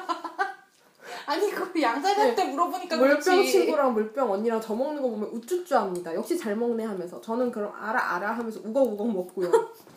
[1.26, 3.52] 아니 그거 양자리한테 물어보니까 물병 그렇지.
[3.52, 6.14] 친구랑 물병 언니랑 저 먹는 거 보면 우쭈쭈합니다.
[6.16, 9.52] 역시 잘 먹네 하면서 저는 그럼 알아 알아 하면서 우걱우걱 먹고요.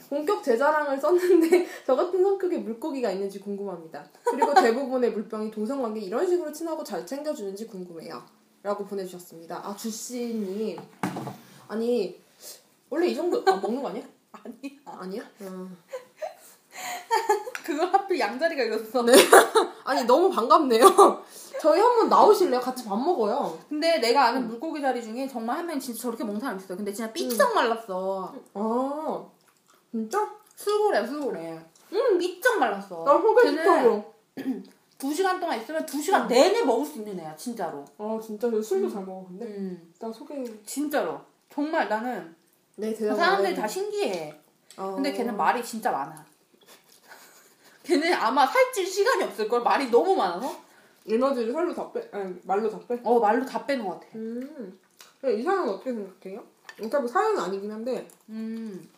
[0.09, 4.05] 본격 제 자랑을 썼는데 저 같은 성격의 물고기가 있는지 궁금합니다.
[4.25, 8.23] 그리고 대부분의 물병이 동성관계 이런 식으로 친하고 잘 챙겨주는지 궁금해요.
[8.63, 9.61] 라고 보내주셨습니다.
[9.67, 10.79] 아 주씨님
[11.69, 12.21] 아니
[12.89, 14.03] 원래 이 정도 아, 먹는 거 아니야?
[14.33, 15.23] 아니 아, 아니야?
[15.43, 15.77] 음.
[17.65, 19.03] 그걸 하필 양자리가 있었어.
[19.03, 19.13] 네.
[19.85, 20.85] 아니 너무 반갑네요.
[21.61, 22.61] 저희 한 번 나오실래요?
[22.61, 23.59] 같이 밥 먹어요.
[23.69, 26.77] 근데 내가 아는 물고기 자리 중에 정말 한명 진짜 저렇게 먹는 사람 있어.
[26.77, 28.35] 근데 진짜 삐쩍 말랐어.
[28.55, 29.25] 아
[29.95, 30.29] 진짜?
[30.57, 31.65] 술고래 술고래.
[31.93, 33.05] 응 삐쩍 말랐어.
[33.05, 34.05] 나 소개시켜줘.
[34.35, 34.65] 걔는
[34.99, 37.85] 두 시간 동안 있으면 두 시간 내내 먹을 수 있는 애야 진짜로.
[37.99, 41.21] 아 진짜 저 술도 잘 먹어 근데 음 나 소개 진짜로.
[41.49, 42.35] 정말 나는
[42.75, 44.35] 네 그 사람들이 다 신기해.
[44.77, 44.95] 어.
[44.97, 46.27] 근데 걔는 말이 진짜 많아.
[47.85, 50.65] 걔는 아마 살찔 시간이 없을 걸 말이 너무 많아서.
[51.07, 52.99] 에너지를 살로 다 빼, 아니 말로 다 빼.
[53.05, 54.07] 어 말로 다 빼는 것 같아.
[54.17, 54.77] 음.
[55.25, 56.43] 이 사연은 어떻게 생각해요?
[56.75, 58.09] 그러니까 뭐 사연은 아니긴 한데.
[58.31, 58.89] 음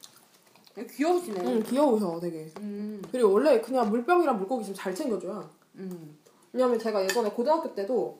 [0.84, 1.40] 귀여우시네.
[1.44, 2.52] 응 귀여우셔 되게.
[2.58, 5.48] 음 그리고 원래 그냥 물병이랑 물고기 좀 잘 챙겨줘요.
[5.76, 6.18] 음.
[6.52, 8.18] 왜냐면 제가 예전에 고등학교 때도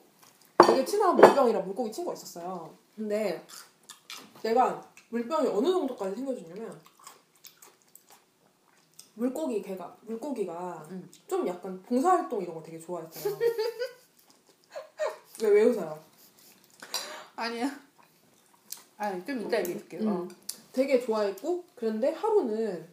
[0.59, 2.75] 되게 친한 물병이랑 물고기 친구가 있었어요.
[2.95, 3.45] 근데
[4.43, 6.79] 내가 물병이 어느 정도까지 챙겨주냐면
[9.15, 11.09] 물고기 걔가 물고기가 음.
[11.27, 13.37] 좀 약간 봉사활동 이런 거 되게 좋아했어요.
[15.43, 15.99] 왜, 왜 웃어요?
[17.35, 17.69] 아니야.
[18.97, 20.01] 아니 좀 이따 얘기해줄게요.
[20.01, 20.07] 음.
[20.07, 20.27] 어.
[20.77, 22.85] 되게 좋아했고 그런데 하루는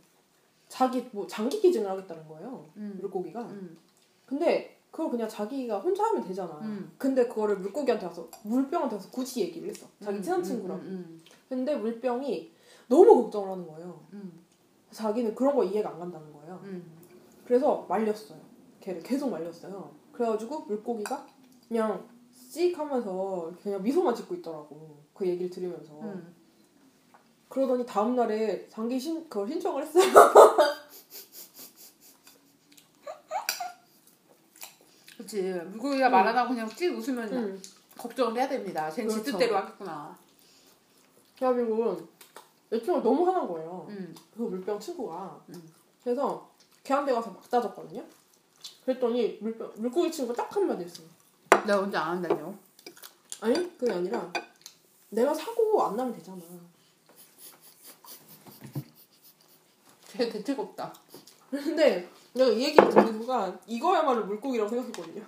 [0.68, 2.66] 자기 뭐 장기 기증을 하겠다는 거예요.
[2.76, 2.96] 음.
[2.98, 3.42] 물고기가.
[3.42, 3.76] 음.
[4.24, 6.58] 근데 그걸 그냥 자기가 혼자 하면 되잖아.
[6.62, 6.90] 음.
[6.96, 9.86] 근데 그거를 물고기한테 와서 물병한테 와서 굳이 얘기를 했어.
[10.02, 10.80] 자기 친한 음, 친구라고.
[10.80, 12.50] 음, 근데 물병이
[12.88, 14.00] 너무 걱정을 하는 거예요.
[14.14, 14.32] 음,
[14.90, 16.58] 자기는 그런 거 이해가 안 간다는 거예요.
[16.64, 16.90] 음,
[17.44, 18.38] 그래서 말렸어요.
[18.80, 19.90] 걔를 계속 말렸어요.
[20.12, 21.26] 그래가지고 물고기가
[21.68, 24.96] 그냥 씩 하면서 그냥 미소만 짓고 있더라고.
[25.12, 26.00] 그 얘기를 들으면서.
[26.00, 26.33] 음.
[27.54, 30.02] 그러더니 다음날에 장기 신, 그걸 신청을 했어요.
[35.16, 35.40] 그치.
[35.52, 37.62] 물고기가 말하다가 그냥 찌 웃으면 응.
[37.96, 38.90] 걱정을 해야 됩니다.
[38.90, 39.30] 쟤는 지 그렇죠.
[39.30, 40.18] 뜻대로 하겠구나.
[41.36, 42.08] 그래가지고
[42.70, 43.86] 내 친구가 너무 화난 거예요.
[43.88, 44.12] 음.
[44.36, 45.40] 그 물병 친구가.
[45.50, 45.72] 음.
[46.02, 46.50] 그래서
[46.82, 48.04] 걔한테 가서 막 따졌거든요.
[48.84, 51.06] 그랬더니 물병, 물고기 친구가 딱 한마디 했어요.
[51.64, 52.52] 내가 언제 안 한다뇨?
[53.40, 54.32] 아니, 그게 아니라
[55.10, 56.42] 내가 사고 안 나면 되잖아.
[60.16, 60.94] 쟤 대책 없다.
[61.50, 65.22] 근데 내가 이 얘기를 듣는 순간 이거야말로 물고기라고 생각했거든요.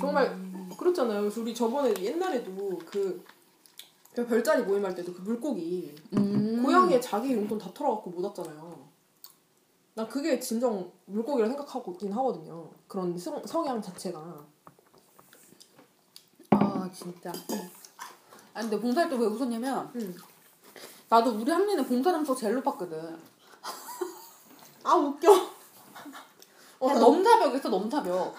[0.00, 0.38] 정말
[0.78, 1.30] 그렇잖아요.
[1.36, 3.24] 우리 저번에 옛날에도 그
[4.14, 6.62] 별자리 모임할 때도 그 물고기 음.
[6.62, 8.88] 고양이의 자기 용돈 다 털어갖고 못 왔잖아요.
[9.94, 12.70] 난 그게 진정 물고기라 생각하고 있긴 하거든요.
[12.86, 14.46] 그런 성, 성향 자체가.
[16.50, 17.32] 아, 진짜.
[18.54, 20.14] 아, 근데 봉사활동 왜 웃었냐면, 응.
[21.12, 23.18] 나도 우리 학년에 봉사장소 제일 높았거든.
[24.82, 25.30] 아 웃겨.
[26.80, 28.34] 어, 야, 나 넘사벽에서 넘사벽.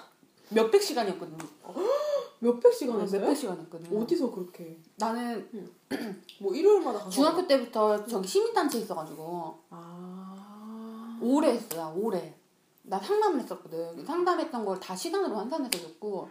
[0.49, 1.37] 몇백 시간이었거든.
[2.39, 3.21] 몇백 시간 어, 했어요?
[3.21, 3.95] 몇백 시간 했거든.
[4.01, 4.79] 어디서 그렇게?
[4.95, 5.47] 나는
[6.41, 7.11] 뭐 일요일마다 가서.
[7.11, 11.19] 중학교 때부터 저기 시민단체 있어가지고, 아.
[11.21, 12.35] 오래 했어, 나 오래.
[12.81, 14.03] 나 상담을 했었거든.
[14.03, 16.27] 상담했던 걸 다 시간으로 환산해서 줬고,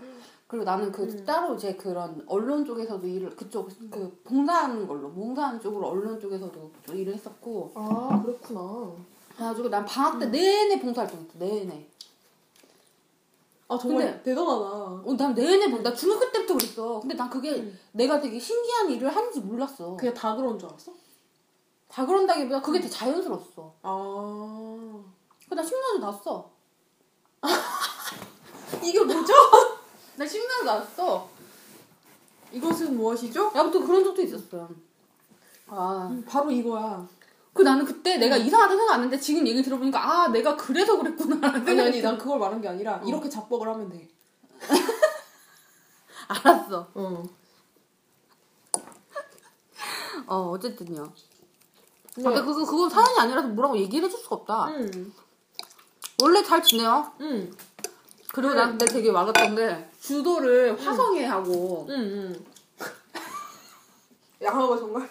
[0.52, 1.24] 그리고 나는 그 음.
[1.24, 6.92] 따로 이제 그런 언론 쪽에서도 일을, 그쪽, 그 봉사하는 걸로, 봉사하는 쪽으로 언론 쪽에서도 또
[6.94, 8.92] 일을 했었고, 아 그렇구나.
[9.34, 11.88] 그래가지고 난 방학 때 내내 봉사활동했어, 내내.
[13.66, 14.52] 아 정말 근데- 대단하다.
[15.06, 17.00] 어, 난 내내 봉, 나 중학교 때부터 그랬어.
[17.00, 17.78] 근데 난 그게 음.
[17.92, 19.96] 내가 되게 신기한 일을 하는지 몰랐어.
[19.96, 20.92] 그냥 다 그런 줄 알았어?
[21.88, 23.72] 다 그런다기보다 그게 되게 자연스러웠어.
[23.80, 25.02] 아
[25.48, 26.50] 그나 10년을 났어.
[28.84, 29.32] 이게 뭐죠?
[30.22, 31.28] 나 10년을 났어.
[32.52, 33.50] 이것은 무엇이죠?
[33.54, 34.68] 아무튼 그런 적도 있었어.
[35.66, 36.08] 아.
[36.11, 37.06] 음, 바로 이거야.
[37.52, 41.48] 그 나는 그때 내가 이상하다 생각 안 했는데 지금 얘기 들어보니까 아 내가 그래서 그랬구나
[41.52, 43.04] 아니 아니 난 그걸 말한 게 아니라 어.
[43.04, 44.08] 이렇게 잡복을 하면 돼.
[46.28, 47.22] 알았어 어.
[50.28, 51.12] 어 어쨌든요
[52.16, 52.22] 네.
[52.22, 55.12] 근데 그거 사연이 아니라서 뭐라고 얘기를 해줄 수가 없다 응.
[56.22, 57.54] 원래 잘 지내요 응.
[58.32, 61.94] 그리고 난 근데 되게 와닿던 게 주도를 화성에 하고 응.
[61.96, 62.44] 응.
[64.42, 65.08] 양하고 정말.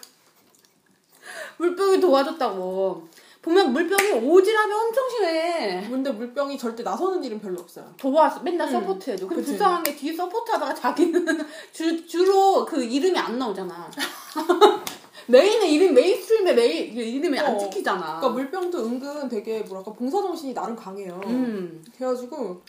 [1.58, 3.08] 물병이 도와줬다고
[3.44, 7.94] 보면 물병이 오지랖이 엄청 심해 근데 물병이 절대 나서는 일은 별로 없어요.
[7.98, 8.74] 도와 맨날 응.
[8.74, 9.52] support해줘 근데 그치.
[9.52, 11.26] 불쌍한 게 뒤에 support하다가 자기는
[11.72, 13.90] 주, 주로 그 이름이 안 나오잖아
[15.28, 17.58] main의 이름 mainstream의 main 이름이 안 어.
[17.58, 21.22] 찍히잖아 그러니까 물병도 은근 되게 뭐랄까 봉사 정신이 나름 강해요.
[21.26, 21.84] 음.
[21.96, 22.62] 그래가지고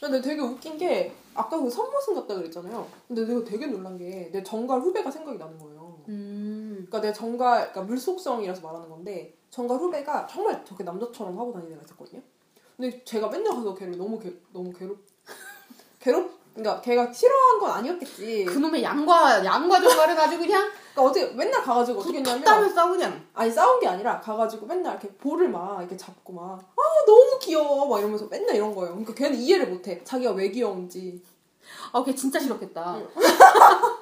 [0.00, 2.86] 근데 되게 웃긴 게 아까 그 선모승 같다 그랬잖아요.
[3.06, 6.02] 근데 내가 되게 놀란 게 내 전갈 후배가 생각이 나는 거예요.
[6.08, 6.86] 음.
[6.88, 11.82] 그러니까 내 전갈 그러니까 물속성이라서 말하는 건데 전갈 후배가 정말 저렇게 남자처럼 하고 다니는 애가
[11.84, 12.22] 있었거든요.
[12.76, 15.04] 근데 제가 맨날 가서 걔를 너무 괴, 너무 괴롭
[16.00, 18.44] 괴롭 그러니까 걔가 싫어한 건 아니었겠지.
[18.46, 23.24] 그놈의 양과 양과 전갈을 가지고 그냥 그러니까 어떻게 맨날 가가지고 어떻게 했냐면 땀을 싸고 그냥
[23.34, 27.86] 아니 싸운 게 아니라 가가지고 맨날 이렇게 볼을 막 이렇게 잡고 막 아 너무 귀여워
[27.86, 28.90] 막 이러면서 맨날 이런 거예요.
[28.90, 30.02] 그러니까 걔는 이해를 못해.
[30.04, 31.22] 자기가 왜 귀여운지.
[31.92, 33.08] 아 걔 진짜 싫었겠다 응.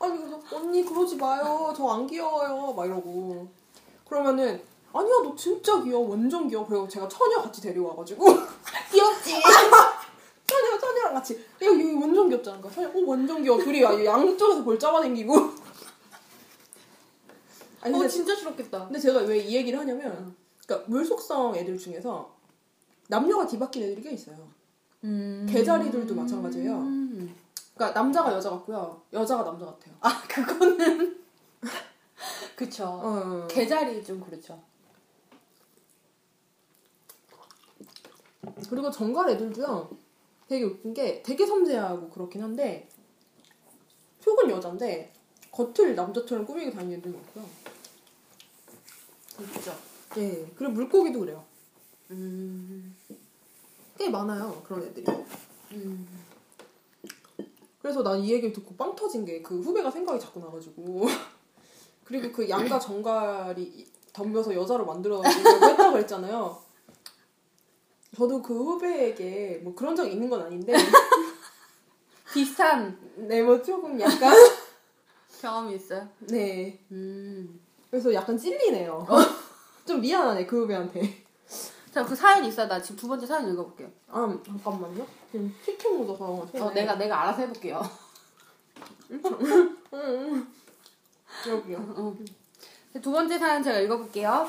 [0.00, 1.72] 아니 그래서 언니 그러지 마요.
[1.76, 2.72] 저 안 귀여워요.
[2.72, 3.46] 막 이러고
[4.08, 6.66] 그러면은 아니야 너 진짜 귀여워 완전 귀여워.
[6.66, 8.24] 그리고 제가 처녀 같이 데려와가지고
[8.92, 9.95] 귀엽지 처녀 처녀랑
[11.16, 12.58] 같이 야 여기 완전 귀엽잖아.
[12.60, 13.58] 그러니까 처녀 어 완전 귀여워.
[13.58, 15.34] 둘이 막 양쪽에서 볼 잡아당기고.
[17.80, 20.34] 아니 어 근데 진짜 싫었겠다 근데 제가 왜 이 얘기를 하냐면,
[20.66, 22.34] 그러니까 물속성 애들 중에서
[23.08, 24.48] 남녀가 뒤바뀐 애들이 꽤 있어요.
[25.04, 25.46] 음.
[25.48, 26.72] 개자리들도 마찬가지예요.
[26.78, 27.34] 음.
[27.74, 29.94] 그러니까 남자가 여자 같고요, 여자가 남자 같아요.
[30.00, 31.18] 아 그거는
[32.56, 33.46] 그쵸 어.
[33.48, 34.60] 개자리 좀 그렇죠
[38.70, 39.90] 그리고 정갈 애들도요,
[40.48, 42.88] 되게 웃긴 게 되게 섬세하고 그렇긴 한데
[44.20, 45.12] 속은 여잔데
[45.50, 47.44] 겉을 남자처럼 꾸미고 다니는 애들 많고요.
[49.36, 49.72] 그렇죠
[50.18, 51.44] 예, 그리고 물고기도 그래요.
[52.10, 52.94] 음.
[53.98, 55.04] 꽤 많아요, 그런 애들이.
[55.72, 56.06] 음.
[57.80, 61.06] 그래서 난 이 얘기를 듣고 빵 터진 게 그 후배가 생각이 자꾸 나가지고
[62.04, 66.62] 그리고 그 양가 정갈이 덤벼서 여자로 만들어가지고 했다고 했잖아요.
[68.16, 70.72] 저도 그 후배에게 뭐 그런 적이 있는 건 아닌데
[72.32, 74.34] 비슷한 네뭐 조금 약간
[75.40, 77.60] 경험이 있어요 네 음.
[77.90, 79.06] 그래서 약간 찔리네요.
[79.86, 81.24] 좀 미안하네 그 후배한테.
[81.92, 82.66] 자, 그 사연 있어.
[82.66, 83.88] 나 지금 두 번째 사연 읽어볼게요.
[84.08, 85.06] 아 잠깐만요.
[85.30, 86.24] 지금 피켓 묻어서.
[86.24, 87.80] 어, 내가, 내가 알아서 해볼게요.
[91.48, 92.16] 여기요.
[93.00, 94.46] 두 번째 사연 제가 읽어볼게요.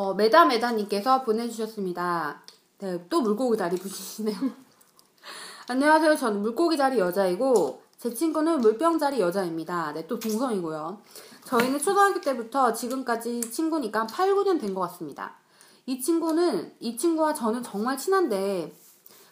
[0.00, 2.40] 어, 메다메다님께서 보내주셨습니다.
[2.78, 4.34] 네, 또 물고기 다리 부시시네요.
[5.68, 6.16] 안녕하세요.
[6.16, 9.92] 저는 물고기 자리 여자이고, 제 친구는 물병 자리 여자입니다.
[9.92, 11.02] 네, 또 동성이고요.
[11.44, 15.34] 저희는 초등학교 때부터 지금까지 친구니까 8, 9년 된 것 같습니다.
[15.84, 18.74] 이 친구는, 이 친구와 저는 정말 친한데,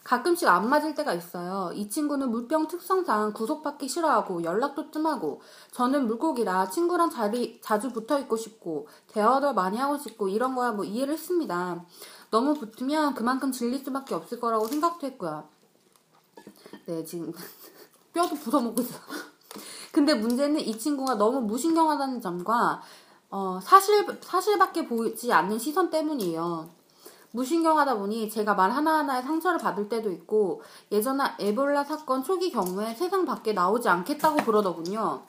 [0.08, 1.70] 가끔씩 안 맞을 때가 있어요.
[1.74, 5.42] 이 친구는 물병 특성상 구속받기 싫어하고 연락도 뜸하고
[5.72, 10.86] 저는 물고기라 친구랑 자리, 자주 붙어 있고 싶고 대화도 많이 하고 싶고 이런 거야 뭐
[10.86, 11.84] 이해를 했습니다.
[12.30, 15.46] 너무 붙으면 그만큼 질릴 수밖에 없을 거라고 생각도 했고요.
[16.86, 17.30] 네, 지금
[18.14, 18.98] 뼈도 부숴먹고 있어.
[19.92, 22.80] 근데 문제는 이 친구가 너무 무신경하다는 점과
[23.28, 26.77] 어, 사실 사실밖에 보이지 않는 시선 때문이에요.
[27.32, 33.24] 무신경하다 보니 제가 말 하나하나에 상처를 받을 때도 있고 예전에 에볼라 사건 초기 경우에 세상
[33.24, 35.22] 밖에 나오지 않겠다고 그러더군요.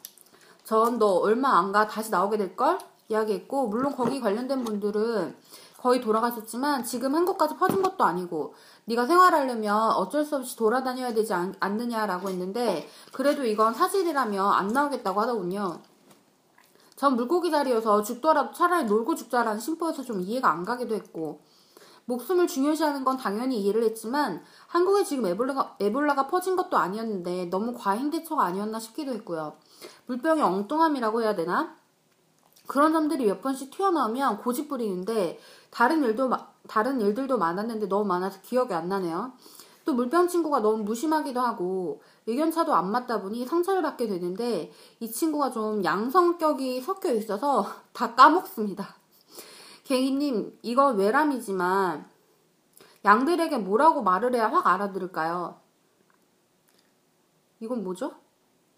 [0.64, 2.78] 전 너 얼마 안 가 다시 나오게 될걸?
[3.10, 5.36] 이야기했고 물론 거기 관련된 분들은
[5.78, 8.54] 거의 돌아가셨지만 지금 한국까지 퍼진 것도 아니고
[8.86, 15.22] 네가 생활하려면 어쩔 수 없이 돌아다녀야 되지 않, 않느냐라고 했는데 그래도 이건 사실이라며 안 나오겠다고
[15.22, 15.80] 하더군요.
[16.96, 21.40] 전 물고기 자리여서 죽더라도 차라리 놀고 죽자라는 심보에서 좀 이해가 안 가기도 했고
[22.10, 28.10] 목숨을 중요시하는 건 당연히 이해를 했지만 한국에 지금 에볼라가, 에볼라가 퍼진 것도 아니었는데 너무 과잉
[28.10, 29.54] 대처가 아니었나 싶기도 했고요.
[30.08, 31.76] 물병의 엉뚱함이라고 해야 되나?
[32.67, 36.30] 그런 점들이 몇 번씩 튀어나오면 고집 부리는데 다른 일도
[36.67, 39.34] 다른 일들도 많았는데 너무 많아서 기억이 안 나네요.
[39.86, 45.52] 또 물병 친구가 너무 무심하기도 하고 의견차도 안 맞다 보니 상처를 받게 되는데 이 친구가
[45.52, 48.99] 좀 양성격이 섞여 있어서 다 까먹습니다.
[49.89, 52.08] 갱이님, 이건 외람이지만
[53.04, 55.60] 양들에게 뭐라고 말을 해야 확 알아들을까요?
[57.60, 58.13] 이건 뭐죠?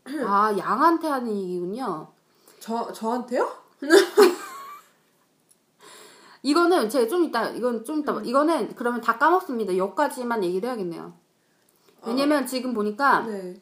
[0.26, 2.14] 아, 양한테 하는 얘기군요.
[2.62, 3.52] 저 저한테요?
[6.44, 9.76] 이거는 제가 좀 이따 이건 좀 이따 이거는 그러면 다 까먹습니다.
[9.76, 11.14] 여기까지만 얘기를 해야겠네요.
[12.06, 13.60] 왜냐면 지금 보니까 네.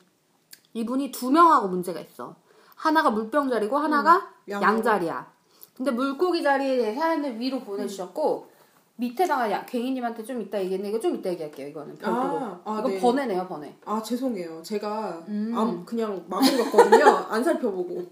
[0.74, 2.36] 이분이 두 명하고 문제가 있어.
[2.76, 4.62] 하나가 물병 자리고 하나가 양.
[4.62, 5.39] 양 자리야.
[5.80, 8.50] 근데 물고기 자리에 사연을 위로 보내주셨고
[8.98, 11.70] 밑에다가 야, 갱이님한테 좀 이따 얘기했는데 이거 좀 이따 얘기할게요.
[11.70, 12.38] 이거는 별도로.
[12.38, 13.00] 아, 아, 이거 네.
[13.00, 13.74] 번외네요, 번외.
[13.86, 14.62] 아 죄송해요.
[14.62, 15.54] 제가 음.
[15.56, 17.06] 암 그냥 마음 갔거든요.
[17.30, 18.04] 안 살펴보고.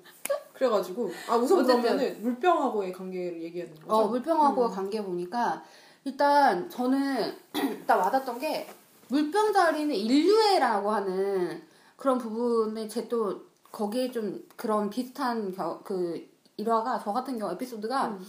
[0.54, 1.82] 그래가지고 아 우선 어쨌든.
[1.82, 3.94] 그러면은 물병하고의 관계를 얘기하는 거죠.
[3.94, 4.72] 어, 물병하고 음.
[4.72, 5.62] 관계 보니까
[6.06, 8.66] 일단 저는 일단 와닿던 게
[9.10, 11.62] 물병 자리는 인류애라고 하는
[11.98, 13.42] 그런 부분에 제 또
[13.74, 16.26] 거기에 좀 그런 비슷한 겨, 그
[16.58, 18.28] 일화가 저 같은 경우 에피소드가 음.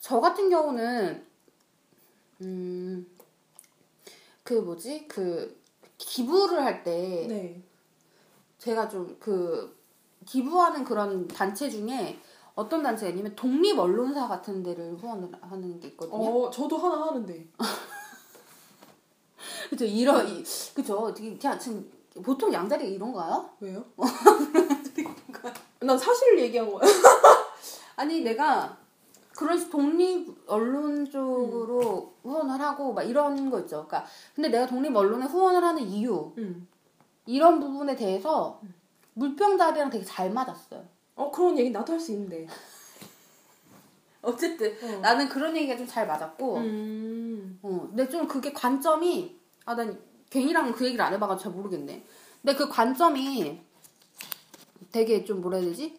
[0.00, 1.24] 저 같은 경우는
[2.42, 3.06] 음
[4.44, 5.60] 그 뭐지 그
[5.98, 7.62] 기부를 할때 네.
[8.58, 9.76] 제가 좀 그
[10.26, 12.18] 기부하는 그런 단체 중에
[12.54, 16.16] 어떤 단체냐면 독립 언론사 같은 데를 후원을 하는 게 있거든요.
[16.16, 17.48] 어 저도 하나 하는데.
[19.70, 20.44] 그죠 이런 이,
[20.74, 21.90] 그죠 그냥 지금
[22.22, 23.48] 보통 양자리 이런가요?
[23.60, 23.84] 왜요?
[25.80, 26.82] 난 사실을 얘기한 거야.
[28.02, 28.76] 아니 내가
[29.36, 33.86] 그런 식 독립 언론 쪽으로 후원을 하고 막 이런 거 있죠.
[33.86, 36.66] 그러니까 근데 내가 독립 언론에 후원을 하는 이유 음.
[37.26, 38.60] 이런 부분에 대해서
[39.14, 40.84] 물병자리랑 되게 잘 맞았어요.
[41.14, 42.46] 어 그런 얘기 나도 할 수 있는데.
[44.22, 45.00] 어쨌든 어.
[45.00, 47.58] 나는 그런 얘기가 좀 잘 맞았고, 음.
[47.62, 52.04] 어, 근데 좀 그게 관점이 아 난 괜히랑 그 얘기를 안 해봐가지고 잘 모르겠네.
[52.40, 53.60] 근데 그 관점이
[54.90, 55.98] 되게 좀 뭐라 해야 되지?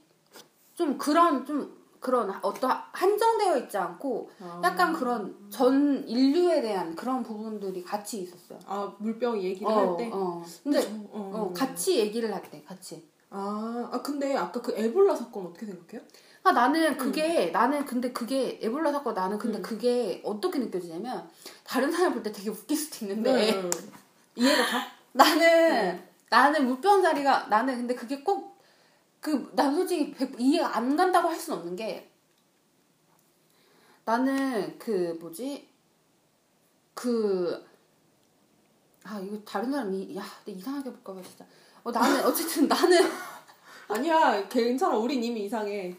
[0.76, 4.62] 좀 그런 좀 그런 어떤 한정되어 있지 않고 아.
[4.64, 8.60] 약간 그런 전 인류에 대한 그런 부분들이 같이 있었어요.
[8.66, 10.10] 아 물병 얘기를 어, 할 때.
[10.14, 10.44] 어.
[10.64, 11.32] 근데 저- 어.
[11.34, 13.08] 어, 같이 얘기를 할 때 같이.
[13.30, 16.02] 아, 아 근데 아까 그 에볼라 사건 어떻게 생각해요?
[16.44, 19.62] 아 나는 그게 나는 근데 그게 에볼라 사건 나는 근데 음.
[19.64, 21.28] 그게 어떻게 느껴지냐면
[21.64, 23.70] 다른 사람 볼 때 되게 웃길 수도 있는데 네.
[24.36, 24.86] 이해가 가?
[25.14, 28.53] 나는 나는 물병 자리가 나는 근데 그게 꼭
[29.24, 32.12] 그 난 솔직히 백- 이해가 안 간다고 할 수는 없는 게
[34.06, 35.70] 나는 그 뭐지?
[36.94, 37.66] 그
[39.06, 41.46] 아 이거 다른 사람이 야 이상하게 볼까봐 진짜.
[41.84, 43.00] 어 나는 어쨌든 나는
[43.90, 45.94] 아니야 괜찮아 우린 이미 이상해.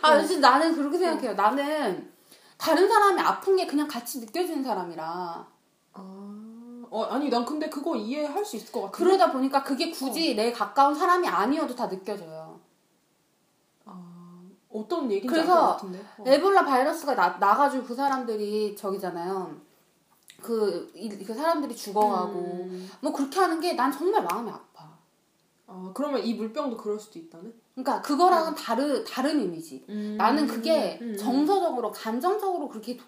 [0.00, 1.34] 아 진짜 나는 그렇게 생각해요.
[1.34, 2.10] 나는
[2.56, 5.46] 다른 사람이 아픈 게 그냥 같이 느껴지는 사람이라.
[5.92, 8.92] 아, 어 아니 난 근데 그거 이해할 수 있을 것 같아.
[8.92, 12.41] 그러다 보니까 그게 굳이 내 가까운 사람이 아니어도 다 느껴져요
[14.72, 15.72] 어떤 얘기인지 그래서.
[16.18, 16.24] 어.
[16.26, 19.54] 에볼라 바이러스가 나, 나가지고 그 사람들이 저기잖아요.
[20.40, 22.90] 그, 이, 그 사람들이 죽어가고, 음.
[23.00, 24.92] 뭐 그렇게 하는 게 난 정말 마음이 아파.
[25.68, 27.54] 아, 그러면 이 물병도 그럴 수도 있다는?
[27.74, 29.82] 그러니까 그거랑은 다르, 다른 의미지.
[30.18, 31.16] 나는 그게 음, 음.
[31.16, 32.98] 정서적으로, 감정적으로 그렇게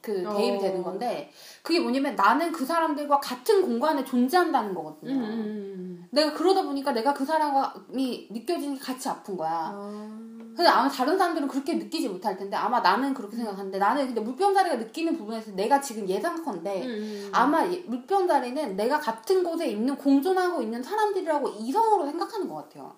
[0.00, 0.60] 그 대입이 어.
[0.60, 1.30] 되는 건데,
[1.62, 5.12] 그게 뭐냐면 나는 그 사람들과 같은 공간에 존재한다는 음, 거거든요.
[5.12, 6.08] 음, 음.
[6.10, 9.72] 내가 그러다 보니까 내가 그 사람이 느껴지는 게 같이 아픈 거야.
[9.74, 10.33] 아.
[10.56, 14.76] 근데 아마 다른 사람들은 그렇게 느끼지 못할 텐데 아마 나는 그렇게 생각하는데 나는 근데 물병자리가
[14.76, 17.30] 느끼는 부분에서 내가 지금 예상컨대 음, 음.
[17.32, 22.94] 아마 이 물병자리는 내가 같은 곳에 있는 공존하고 있는 사람들이라고 이성으로 생각하는 것 같아요.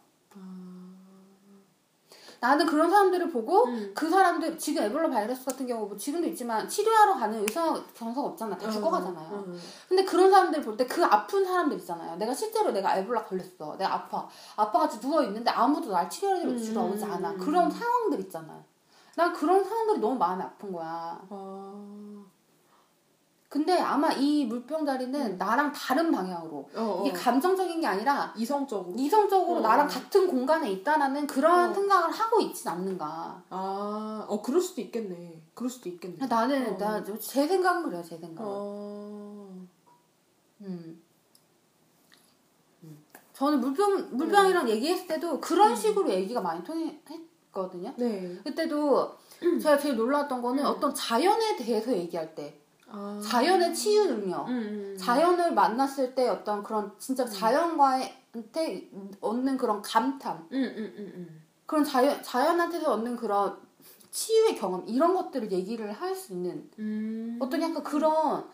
[2.41, 3.93] 나는 그런 사람들을 보고 음.
[3.95, 8.57] 그 사람들 지금 에볼라 바이러스 같은 경우 뭐 지금도 있지만 치료하러 가는 의사 변호사가 없잖아
[8.57, 9.45] 다 죽어가잖아요.
[9.47, 9.61] 음.
[9.89, 12.17] 근데 그런 사람들 볼 때 그 아픈 사람들 있잖아요.
[12.17, 13.77] 내가 실제로 내가 에볼라 걸렸어.
[13.79, 14.29] 내가 아파.
[14.57, 17.31] 아파가지고 누워 있는데 아무도 날 치료해 주러 오지 않아.
[17.33, 17.39] 음.
[17.39, 18.63] 그런 상황들 있잖아요.
[19.17, 21.19] 난 그런 상황들이 너무 마음이 아픈 거야.
[21.31, 22.16] 아.
[23.49, 27.03] 근데 아마 이 물병자리는 나랑 다른 방향으로 어, 어.
[27.07, 28.95] 이게 감정적인 게 아니라 이성적으로.
[28.97, 29.61] 이성적으로 어.
[29.61, 31.75] 나랑 같은 공간에 있다라는 그런 어.
[31.75, 33.43] 생각을 하고 있진 않는가.
[33.49, 35.41] 아, 어, 그럴 수도 있겠네.
[35.55, 36.27] 그럴 수도 있겠네.
[36.27, 36.79] 나는 어.
[36.79, 38.03] 나제 생각은 그래요.
[38.03, 38.43] 제 생각.
[38.43, 39.49] 은 어.
[40.63, 41.03] 음.
[43.33, 47.93] 저는 물병 물병이랑 얘기했을 때도 그런 식으로 얘기가 많이 통했거든요.
[47.97, 48.41] 네.
[48.43, 49.15] 그때도
[49.63, 53.21] 제가 제일 놀랐던 거는 어떤 자연에 대해서 얘기할 때 아.
[53.23, 54.97] 자연의 치유 능력, 음, 음.
[54.99, 61.43] 자연을 만났을 때 어떤 그런 진짜 자연과한테 얻는 그런 감탄, 음, 음, 음, 음.
[61.67, 63.59] 그런 자연 자연한테서 얻는 그런
[64.11, 67.39] 치유의 경험 이런 것들을 얘기를 할 수 있는 음.
[67.41, 68.45] 어떤 약간 그런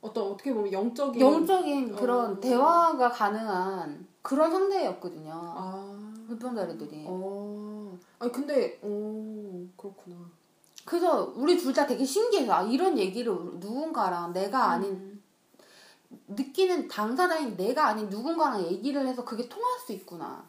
[0.00, 2.40] 어떤 어떻게 보면 영적인 영적인 그런 어.
[2.40, 5.32] 대화가 가능한 그런 상대였거든요.
[5.32, 6.14] 아.
[6.28, 7.04] 물병자리들이.
[7.08, 7.98] 어.
[8.18, 10.16] 아니 근데 오 그렇구나.
[10.88, 13.30] 그래서 우리 둘 다 되게 신기해서 아, 이런 얘기를
[13.60, 15.22] 누군가랑 내가 아닌 음.
[16.28, 20.48] 느끼는 당사자인 내가 아닌 누군가랑 얘기를 해서 그게 통할 수 있구나.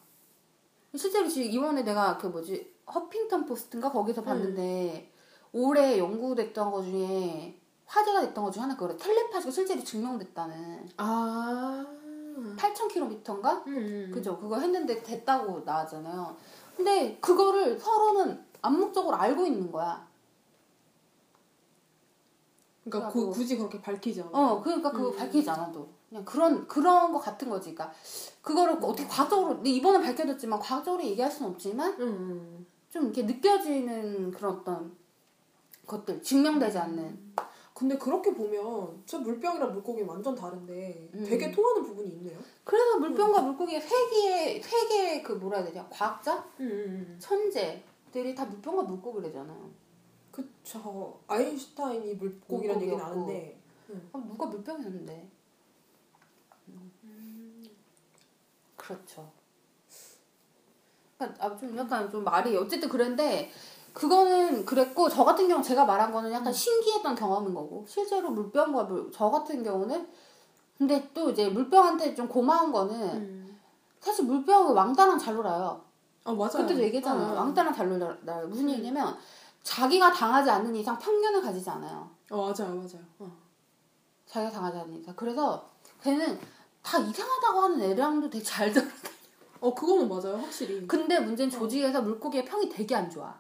[0.96, 5.12] 실제로 지금 이번에 내가 그 뭐지 허핑턴 포스트인가 거기서 봤는데
[5.52, 11.86] 올해 연구됐던 거 중에 화제가 됐던 거 중에 하나 그거래 텔레파시가 실제로 증명됐다는 아.
[12.56, 13.68] 8,000km인가?
[13.68, 14.12] 음.
[14.14, 16.38] 그죠 그거 했는데 됐다고 나왔잖아요.
[16.78, 20.08] 근데 그거를 서로는 암묵적으로 알고 있는 거야.
[22.90, 24.30] 그러니까 그, 굳이 그렇게 밝히지 않아.
[24.32, 25.16] 어, 그러니까 그거 음.
[25.16, 27.74] 밝히지 않아도 그냥 그런 그런 거 같은 거지.
[27.74, 27.96] 그러니까
[28.42, 32.66] 그거를 어떻게 과학적으로 근데 이번에 밝혀졌지만 과학적으로 얘기할 수는 없지만 음, 음.
[32.90, 34.92] 좀 이렇게 느껴지는 그런 어떤
[35.86, 37.34] 것들 증명되지 않는
[37.80, 41.26] 근데 그렇게 보면 저 물병이랑 물고기 완전 다른데 음.
[41.26, 42.38] 되게 통하는 부분이 있네요.
[42.66, 47.18] 그래서 물병과 물고기의 세계의 세계의 그 뭐라 해야 되냐 과학자 음, 음.
[47.20, 49.70] 천재들이 다 물병과 물고기래잖아요.
[50.32, 51.20] 그쵸.
[51.28, 53.22] 아인슈타인이 물고기란 얘기는 물고기였고.
[53.22, 53.60] 아는데.
[54.14, 55.30] 아, 누가 물병이었는데?
[57.04, 57.70] 음.
[58.76, 59.32] 그렇죠.
[61.18, 63.52] 그러니까 아, 좀 약간 좀 말이 어쨌든 그랬는데
[63.94, 69.12] 그거는 그랬고 저 같은 경우 제가 말한 거는 약간 신기했던 경험인 거고 실제로 물병과 물,
[69.12, 70.08] 저 같은 경우는
[70.78, 73.60] 근데 또 이제 물병한테 좀 고마운 거는 음.
[74.00, 75.84] 사실 물병은 왕따랑 잘 놀아요.
[76.24, 76.52] 아 맞아요.
[76.52, 77.34] 그때도 얘기했잖아요.
[77.34, 77.42] 어.
[77.42, 78.48] 왕따랑 잘 놀아요.
[78.48, 79.18] 무슨 얘기냐면
[79.70, 82.10] 자기가 당하지 않는 이상 편견을 가지지 않아요.
[82.32, 83.06] 어 맞아요 맞아요.
[83.20, 83.32] 어.
[84.26, 85.16] 자기가 당하지 않는 이상.
[85.16, 85.70] 그래서
[86.02, 86.40] 걔는
[86.82, 88.84] 다 이상하다고 하는 애랑도 되게 잘 들어.
[89.62, 90.88] 어 그거는 맞아요 확실히.
[90.88, 93.40] 근데 문제는 조직에서 물고기의 평이 되게 안 좋아.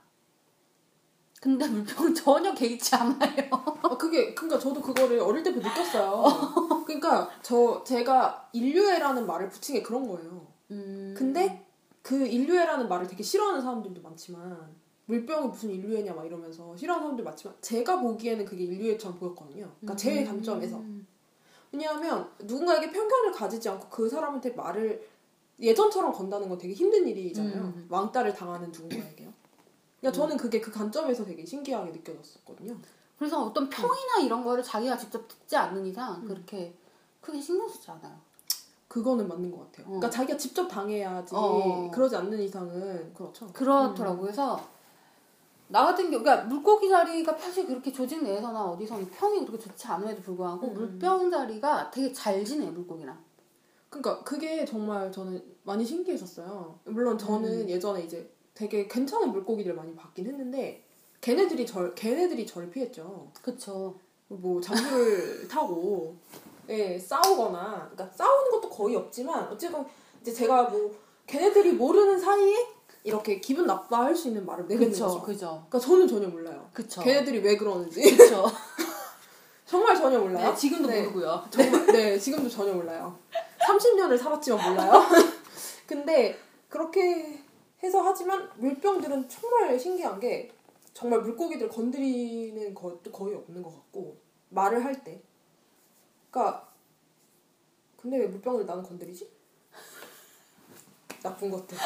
[1.41, 3.49] 근데 물병은 전혀 개의치 않아요.
[3.81, 6.83] 아 그게 그러니까 저도 그거를 어릴 때부터 느꼈어요.
[6.85, 10.45] 그러니까 저 제가 인류애라는 말을 붙인 게 그런 거예요.
[10.69, 11.15] 음.
[11.17, 11.65] 근데
[12.03, 14.75] 그 인류애라는 말을 되게 싫어하는 사람들도 많지만
[15.09, 19.67] 물병이 무슨 인류애냐 막 이러면서 싫어하는 사람들 많지만 제가 보기에는 그게 인류애처럼 보였거든요.
[19.79, 20.77] 그러니까 제 관점에서.
[20.77, 21.07] 음.
[21.71, 25.07] 왜냐하면 누군가에게 편견을 가지지 않고 그 사람한테 말을
[25.59, 27.55] 예전처럼 건다는 건 되게 힘든 일이잖아요.
[27.55, 27.87] 음.
[27.89, 29.33] 왕따를 당하는 누군가에게요.
[29.99, 32.77] 그러니까 저는 그게 그 관점에서 되게 신기하게 느껴졌었거든요.
[33.17, 36.75] 그래서 어떤 평이나 이런 거를 자기가 직접 듣지 않는 이상 그렇게
[37.19, 38.15] 크게 신경 쓰지 않아요.
[38.87, 39.87] 그거는 맞는 것 같아요.
[39.87, 39.89] 어.
[39.89, 41.89] 그러니까 자기가 직접 당해야지 어.
[41.91, 43.47] 그러지 않는 이상은 그렇죠.
[43.47, 44.21] 그렇더라고요.
[44.21, 44.78] 그래서
[45.71, 50.21] 나 같은 경우, 그러니까 물고기 자리가 사실 그렇게 조직 내에서나 어디서는 평이 그렇게 좋지 않음에도
[50.21, 50.73] 불구하고 음.
[50.73, 53.17] 물병 자리가 되게 잘 지내 물고기랑.
[53.89, 56.79] 그러니까 그게 정말 저는 많이 신기했었어요.
[56.85, 57.69] 물론 저는 음.
[57.69, 60.83] 예전에 이제 되게 괜찮은 물고기들 많이 봤긴 했는데
[61.21, 63.31] 걔네들이 절 걔네들이 저를 피했죠.
[63.41, 63.95] 그쵸.
[64.27, 66.15] 뭐 잠수를 타고
[66.67, 69.85] 예 싸우거나 그러니까 싸우는 것도 거의 없지만 어쨌든
[70.21, 70.91] 이제 제가 뭐
[71.27, 75.21] 걔네들이 모르는 사이에 이렇게 기분 나빠할 수 있는 말을 내뱉는 그쵸, 거죠.
[75.21, 75.65] 그죠.
[75.69, 76.69] 그러니까 저는 전혀 몰라요.
[76.73, 77.01] 그쵸.
[77.01, 78.45] 걔네들이 왜 그러는지 그쵸.
[79.65, 80.49] 정말 전혀 몰라요.
[80.49, 81.01] 네, 지금도 네.
[81.03, 81.45] 모르고요.
[81.49, 83.17] 정말 네 지금도 전혀 몰라요.
[83.67, 85.03] 30년을 살았지만 몰라요.
[85.87, 86.37] 근데
[86.67, 87.43] 그렇게
[87.81, 90.51] 해서 하지만 물병들은 정말 신기한 게
[90.93, 94.17] 정말 물고기들 건드리는 것도 거의 없는 것 같고
[94.49, 95.21] 말을 할 때.
[96.29, 96.67] 그러니까
[97.95, 99.29] 근데 왜 물병을 나는 건드리지?
[101.21, 101.77] 나쁜 것들.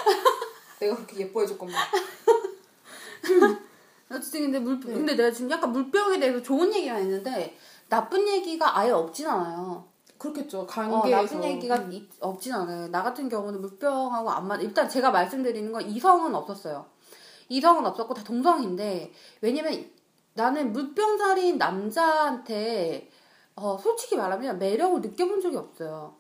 [0.84, 1.76] 내가 그렇게 예뻐해줄 것만.
[4.12, 4.94] 어쨌든 근데 물 네.
[4.94, 7.58] 근데 내가 지금 약간 물병에 대해서 좋은 얘기만 했는데
[7.90, 9.86] 나쁜 얘기가 아예 없진 않아요.
[10.18, 10.62] 그렇겠죠.
[10.62, 11.36] 어, 관계에서.
[11.36, 12.88] 나쁜 얘기가 이- 없진 않아요.
[12.90, 14.62] 나 같은 경우는 물병하고 안 맞.
[14.62, 16.86] 일단 제가 말씀드리는 건 이성은 없었어요.
[17.50, 19.12] 이성은 없었고 다 동성인데
[19.42, 19.90] 왜냐면
[20.34, 23.10] 나는 물병살인 남자한테
[23.56, 26.16] 어, 솔직히 말하면 매력을 느껴본 적이 없어요.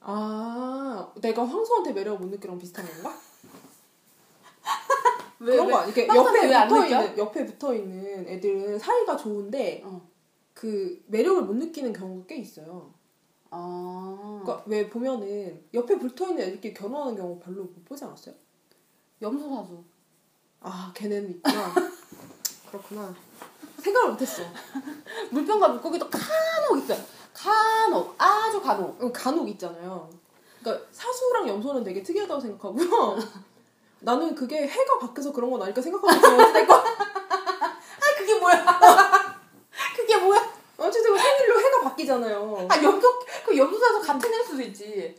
[0.00, 3.12] 아, 내가 황소한테 매력 못 느끼랑 비슷한 건가?
[5.40, 5.72] 왜, 그런 왜?
[5.72, 5.92] 거 아니?
[5.92, 6.84] 이렇게 황소한테 옆에 붙어?
[6.84, 10.08] 있는 옆에 붙어 있는 애들은 사이가 좋은데 어.
[10.54, 12.92] 그 매력을 못 느끼는 경우가 꽤 있어요.
[13.50, 18.34] 아, 그러니까 왜 보면은 옆에 붙어 있는 애들끼리 결혼하는 경우 별로 못 보지 않았어요?
[19.20, 19.82] 염소사수.
[20.60, 21.74] 아, 걔네는 있구나.
[22.70, 23.14] 그렇구나.
[23.78, 24.42] 생각을 못했어.
[25.32, 27.02] 물병과 물고기도 간혹 있어요.
[27.32, 29.02] 간혹, 아주 간혹.
[29.02, 30.08] 어, 간혹 있잖아요.
[30.60, 33.18] 그러니까 사수랑 염소는 되게 특이하다고 생각하고요.
[34.00, 37.74] 나는 그게 해가 바뀌어서 그런 건 아닐까 생각하고 있지만 어쨌든 아,
[38.16, 38.64] 그게 뭐야?
[39.96, 40.52] 그게 뭐야?
[40.78, 42.66] 어쨌든 생일로 해가 바뀌잖아요.
[42.70, 45.14] 아, 염소, 그 염소사수 같은 애 수도 있지.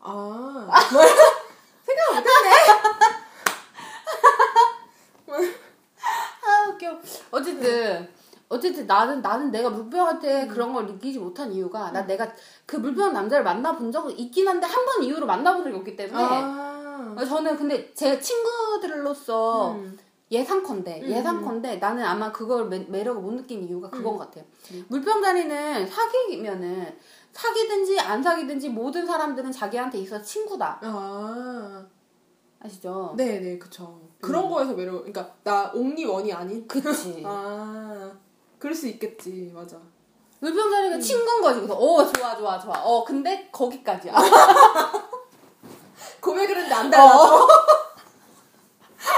[0.00, 0.68] 아,
[1.84, 2.50] 생각 못했네.
[6.46, 6.98] 아 웃겨.
[7.32, 8.08] 어쨌든
[8.48, 12.30] 어쨌든 나는 나는 내가 물병한테 그런 걸 느끼지 못한 이유가 난 내가
[12.66, 16.73] 그 물병 남자를 만나본 적은 있긴 한데 한 번 이후로 만나본 적이 없기 때문에 아,
[17.26, 19.98] 저는 근데 제 친구들로서 음.
[20.30, 21.08] 예상컨대 음.
[21.08, 24.18] 예상컨대 나는 아마 그걸 매, 매력을 못 느낀 이유가 그건 음.
[24.18, 24.44] 것 같아요.
[24.72, 24.84] 음.
[24.88, 26.98] 물병자리는 사귀면은
[27.32, 31.84] 사귀든지 안 사귀든지 모든 사람들은 자기한테 있어 친구다 아,
[32.60, 33.14] 아시죠?
[33.16, 34.00] 네, 네, 그쵸.
[34.20, 36.66] 그런 거에서 매력, 그러니까 나 옥리 원이 아닌.
[36.66, 37.22] 그치.
[37.26, 38.10] 아,
[38.58, 39.78] 그럴 수 있겠지, 맞아.
[40.40, 41.60] 물병자리가 친구인 거지.
[41.60, 42.82] 그래서 어 좋아 좋아 좋아.
[42.82, 44.14] 어 근데 거기까지야.
[46.24, 47.44] 고백을 했는데 안 달라서.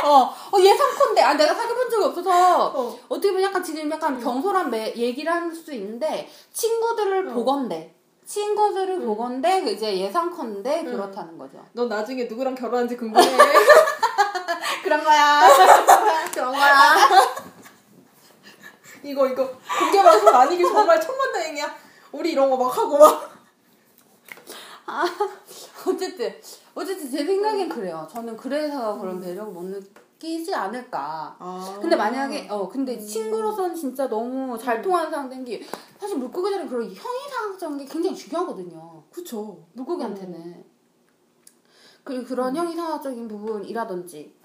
[0.04, 1.22] 어, 어 예상컨대.
[1.22, 2.98] 아 내가 사귀어본 적이 없어서 어.
[3.08, 7.32] 어떻게 보면 약간 지금 약간 경솔한 매, 얘기를 할 수 있는데 친구들을 어.
[7.32, 7.94] 보건대.
[8.26, 9.06] 친구들을 음.
[9.06, 10.84] 보건대 그 이제 예상컨대 음.
[10.86, 11.64] 그렇다는 거죠.
[11.72, 13.24] 넌 나중에 누구랑 결혼하는지 궁금해.
[14.82, 15.42] 그런 거야.
[16.34, 16.96] 그런 거야.
[19.04, 19.48] 이거, 이거,
[19.78, 21.72] 공개 방송 아니길 정말 천만다행이야.
[22.10, 23.35] 우리 이런 거 막 하고 막.
[25.86, 26.34] 어쨌든
[26.74, 28.06] 어쨌든 제 생각엔 그래요.
[28.10, 31.36] 저는 그래서 그런 매력을 못 느끼지 않을까.
[31.38, 31.78] 아.
[31.80, 35.62] 근데 만약에 어 근데 친구로서는 진짜 너무 잘 통하는 상대인 게
[35.98, 39.02] 사실 물고기들은 그런 형이상적인 게 굉장히 중요하거든요.
[39.10, 39.66] 그쵸.
[39.72, 40.64] 물고기한테는
[42.04, 44.35] 그리고 그런 형이상학적인 부분이라든지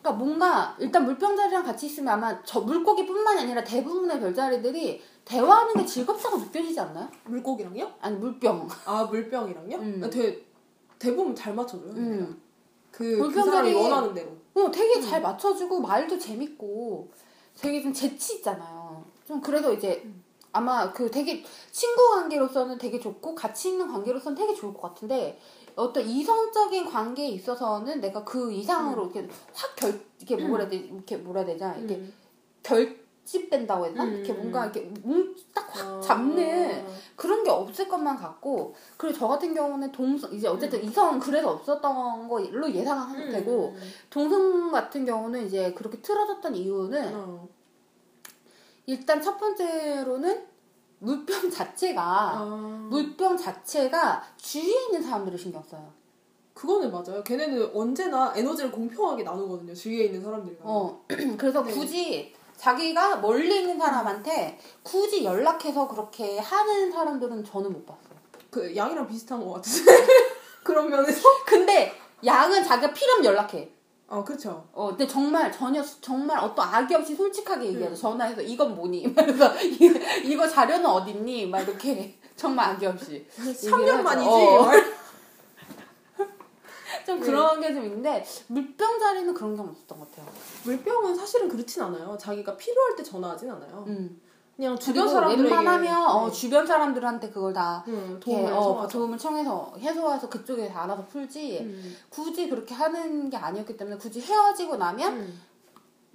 [0.00, 6.38] 그러니까 뭔가 일단 물병자리랑 같이 있으면 아마 저 물고기뿐만이 아니라 대부분의 별자리들이 대화하는 게 즐겁다고
[6.38, 7.08] 느껴지지 않나요?
[7.24, 7.92] 물고기랑요?
[8.00, 8.68] 아니 물병.
[8.84, 9.76] 아, 물병이랑요?
[9.76, 10.00] 음.
[10.04, 10.38] 아, 대,
[10.98, 11.90] 대부분 잘 맞춰줘요.
[11.92, 12.40] 음.
[12.90, 14.30] 그, 그 물병들이- 사람이 원하는 대로.
[14.54, 17.10] 어, 되게 잘 맞춰주고 말도 재밌고
[17.60, 19.04] 되게 좀 재치 있잖아요.
[19.26, 20.08] 좀 그래서 이제
[20.52, 25.38] 아마 그 되게 친구 관계로서는 되게 좋고 같이 있는 관계로서는 되게 좋을 것 같은데
[25.78, 31.16] 어떤 이성적인 관계에 있어서는 내가 그 이상으로 이렇게 확 결 이렇게 뭐라 해야 되 이렇게
[31.16, 32.12] 뭐라 해야 되냐 이렇게 음.
[32.62, 34.14] 결집된다고 해야 되나 음.
[34.16, 36.00] 이렇게 뭔가 이렇게 뭉딱확 아.
[36.00, 41.52] 잡는 그런 게 없을 것만 같고 그리고 저 같은 경우는 동성 이제 어쨌든 이성은 그래서
[41.52, 43.30] 없었던 걸로 예상하면 음.
[43.30, 43.76] 되고
[44.10, 47.48] 동성 같은 경우는 이제 그렇게 틀어졌던 이유는 어.
[48.86, 50.46] 일단 첫 번째로는
[51.00, 52.86] 물병 자체가 아.
[52.90, 55.92] 물병 자체가 주위에 있는 사람들을 신경 써요.
[56.54, 57.22] 그거는 맞아요.
[57.22, 59.72] 걔네는 언제나 에너지를 공평하게 나누거든요.
[59.74, 60.60] 주위에 있는 사람들과.
[60.64, 61.04] 어
[61.38, 61.72] 그래서 네.
[61.72, 68.18] 굳이 자기가 멀리 있는 사람한테 굳이 연락해서 그렇게 하는 사람들은 저는 못 봤어요.
[68.50, 69.92] 그 양이랑 비슷한 것 같은데.
[70.64, 71.20] 그런 면에서.
[71.46, 71.92] 근데
[72.24, 73.70] 양은 자기가 필요하면 연락해.
[74.10, 74.66] 아, 그렇죠.
[74.72, 77.94] 어, 근데 정말 전혀 정말 어떤 악의 없이 솔직하게 얘기하죠.
[77.94, 77.96] 음.
[77.96, 79.12] 전화해서 이건 뭐니?
[79.14, 79.54] 그래서
[80.24, 81.46] 이거 자료는 어딨니?
[81.46, 83.26] 막 이렇게 정말 악의 없이.
[83.36, 84.28] 3년 만이지.
[84.28, 84.70] 어.
[87.04, 87.26] 좀 네.
[87.26, 90.26] 그런 게좀 있는데 물병 자리는 그런 게 없었던 것 같아요.
[90.64, 92.16] 물병은 사실은 그렇진 않아요.
[92.18, 93.84] 자기가 필요할 때 전화하진 않아요.
[93.88, 94.20] 음.
[94.58, 96.32] 그냥 주변 사람들에게 웬만하면 어, 네.
[96.32, 98.88] 주변 사람들한테 그걸 다 응, 도움을 어, 청하죠.
[98.98, 101.96] 도움을 청해서 해소해서 그쪽에 다 알아서 풀지 음.
[102.08, 105.40] 굳이 그렇게 하는 게 아니었기 때문에 굳이 헤어지고 나면 음.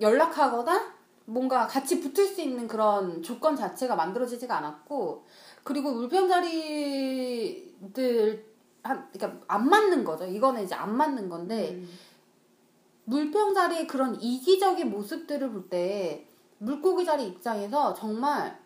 [0.02, 0.92] 연락하거나
[1.24, 5.24] 뭔가 같이 붙을 수 있는 그런 조건 자체가 만들어지지가 않았고
[5.64, 6.44] 그리고 물병자리들
[8.84, 10.26] 한 그러니까 안 맞는 거죠.
[10.26, 11.90] 이거는 이제 안 맞는 건데 음.
[13.06, 16.28] 물병자리의 그런 이기적인 모습들을 볼 때
[16.64, 18.58] 물고기 자리 입장에서 정말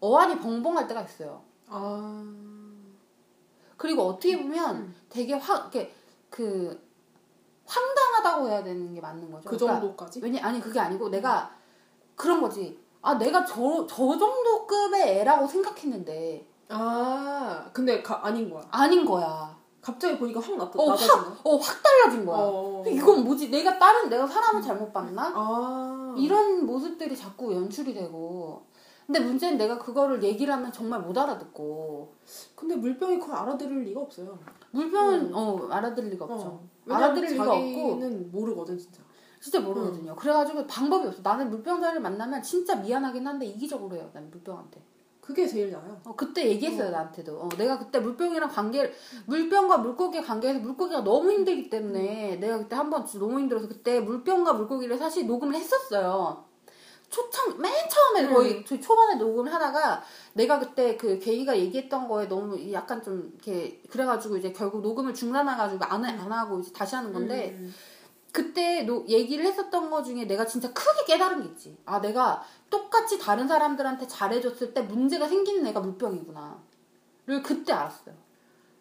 [0.00, 1.42] 어안이 벙벙할 때가 있어요.
[1.68, 2.22] 아.
[3.76, 4.94] 그리고 어떻게 보면 음.
[5.08, 5.92] 되게 확 이렇게
[6.30, 6.80] 그
[7.66, 9.48] 황당하다고 해야 되는 게 맞는 거죠.
[9.48, 10.20] 그 그러니까 정도까지?
[10.22, 11.50] 왜냐 아니 그게 아니고 내가
[12.14, 12.78] 그런 거지.
[13.02, 18.64] 아 내가 저 저 정도 급의 애라고 생각했는데 아, 근데 가, 아닌 거야.
[18.70, 19.56] 아닌 거야.
[19.80, 21.36] 갑자기 보니까 확 나, 어, 나가지나?
[21.44, 22.36] 어확 달라진 거야.
[22.40, 22.84] 어.
[22.86, 23.50] 이건 뭐지?
[23.50, 25.32] 내가 다른 내가 사람을 잘못 봤나?
[25.34, 25.95] 아.
[26.18, 28.64] 이런 모습들이 자꾸 연출이 되고.
[29.06, 32.12] 근데 문제는 내가 그거를 얘기를 하면 정말 못 알아듣고
[32.56, 34.36] 근데 물병이 그걸 알아들을 리가 없어요.
[34.72, 36.46] 물병은 어 알아들을 리가 없죠.
[36.46, 36.68] 어.
[36.88, 39.00] 알아들을 리가 없고 자기는 모르거든, 진짜.
[39.40, 40.16] 진짜 모르거든요.
[40.16, 41.20] 그래가지고 방법이 없어.
[41.22, 44.10] 나는 물병자를 만나면 진짜 미안하긴 한데 이기적으로 해요.
[44.12, 44.80] 나는 물병한테.
[45.26, 46.00] 그게 제일 나아요.
[46.04, 47.36] 어, 그때 얘기했어요 나한테도.
[47.40, 48.94] 어, 내가 그때 물병이랑 관계를
[49.26, 54.52] 물병과 물고기 관계에서 물고기가 너무 힘들기 때문에 내가 그때 한 번 너무 힘들어서 그때 물병과
[54.52, 56.44] 물고기를 사실 녹음을 했었어요.
[57.08, 60.02] 초창 맨 처음에 거의 저희 초반에 녹음을 하다가
[60.34, 65.84] 내가 그때 그 게이가 얘기했던 거에 너무 약간 좀 이렇게 그래가지고 이제 결국 녹음을 중단해가지고
[65.84, 67.72] 안, 해- 안 하고 이제 다시 하는 건데 음.
[68.36, 71.78] 그때 노, 얘기를 했었던 거 중에 내가 진짜 크게 깨달은 게 있지.
[71.86, 76.62] 아, 내가 똑같이 다른 사람들한테 잘해줬을 때 문제가 생기는 애가 물병이구나.
[77.24, 78.14] 를 그때 알았어요.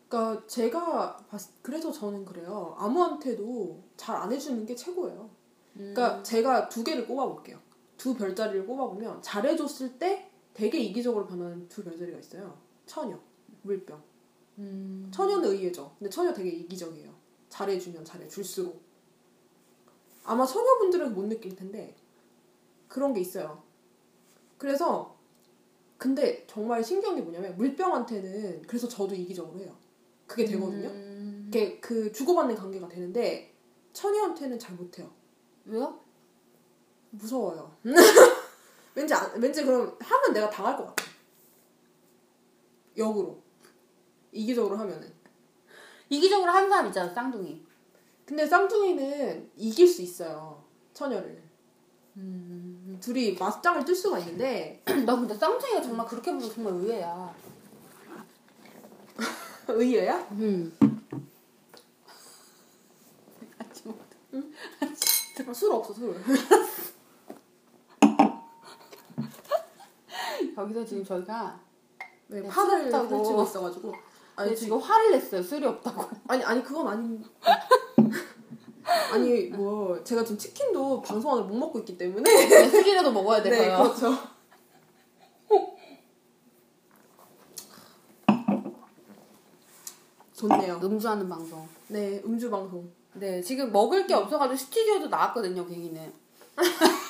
[0.09, 2.75] 그러니까 제가 봤, 그래서 저는 그래요.
[2.77, 5.29] 아무한테도 잘 안 해주는 게 최고예요.
[5.77, 5.93] 음.
[5.95, 7.57] 그러니까 제가 두 개를 꼽아볼게요.
[7.95, 12.57] 두 별자리를 꼽아보면 잘해줬을 때 되게 이기적으로 변하는 두 별자리가 있어요.
[12.85, 13.17] 처녀,
[13.61, 14.03] 물병.
[14.57, 15.09] 음.
[15.13, 15.95] 처녀는 의외죠.
[15.97, 17.09] 근데 처녀 되게 이기적이에요.
[17.47, 18.84] 잘해주면 잘해 줄수록.
[20.25, 21.95] 아마 처녀분들은 못 느낄 텐데
[22.87, 23.63] 그런 게 있어요.
[24.57, 25.15] 그래서
[25.97, 29.75] 근데 정말 신기한 게 뭐냐면 물병한테는 그래서 저도 이기적으로 해요.
[30.27, 30.89] 그게 되거든요.
[30.89, 31.45] 음.
[31.47, 33.53] 이게 그 주고받는 관계가 되는데
[33.93, 35.09] 처녀한테는 잘 못해요.
[35.65, 35.99] 왜요?
[37.11, 37.75] 무서워요.
[38.95, 41.03] 왠지 안- 왠지 그럼 하면 내가 당할 것 같아.
[42.97, 43.41] 역으로
[44.31, 45.13] 이기적으로 하면은.
[46.09, 47.64] 이기적으로 하는 사람 있잖아, 쌍둥이.
[48.25, 50.63] 근데 쌍둥이는 이길 수 있어요.
[50.93, 51.43] 처녀를.
[52.17, 52.97] 음.
[53.01, 57.35] 둘이 맞짱을 뜰 수가 있는데 나 근데 쌍둥이가 정말 그렇게 보면 정말 의외야.
[59.67, 60.17] 의외야?
[60.31, 60.75] 음.
[65.47, 66.15] 아, 술 없어 술.
[70.57, 71.59] 여기서 지금 저희가
[72.27, 73.09] 네, 네, 술 없다고.
[73.09, 73.93] 펼치고 있어가지고.
[74.37, 76.09] 아니, 아니 지금 화를 냈어요, 술이 없다고.
[76.27, 77.23] 아니 아니 그건 아닌.
[79.15, 82.23] 아니 뭐 제가 지금 치킨도 방송 안에 못 먹고 있기 때문에.
[82.23, 83.77] 네, 술이라도 먹어야 네 돼서요.
[83.77, 84.35] 그렇죠.
[90.33, 90.79] 좋네요.
[90.83, 91.67] 음주하는 방송.
[91.87, 92.91] 네 음주 방송.
[93.13, 96.13] 네, 지금 먹을 게 없어가지고 스튜디오도 나왔거든요, 갱이는.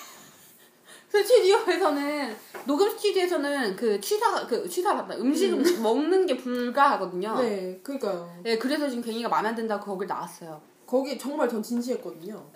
[1.09, 2.35] 스튜디오에서는,
[2.65, 5.15] 녹음 스튜디오에서는 그 취사, 그 취사란다.
[5.15, 7.35] 음식 먹는 게 불가하거든요.
[7.39, 7.49] 네.
[7.49, 8.43] 네 그러니까요.
[8.59, 10.61] 그래서 지금 갱이가 마음에 안 든다고 거길 나왔어요.
[10.85, 12.51] 거기 정말 전 진지했거든요.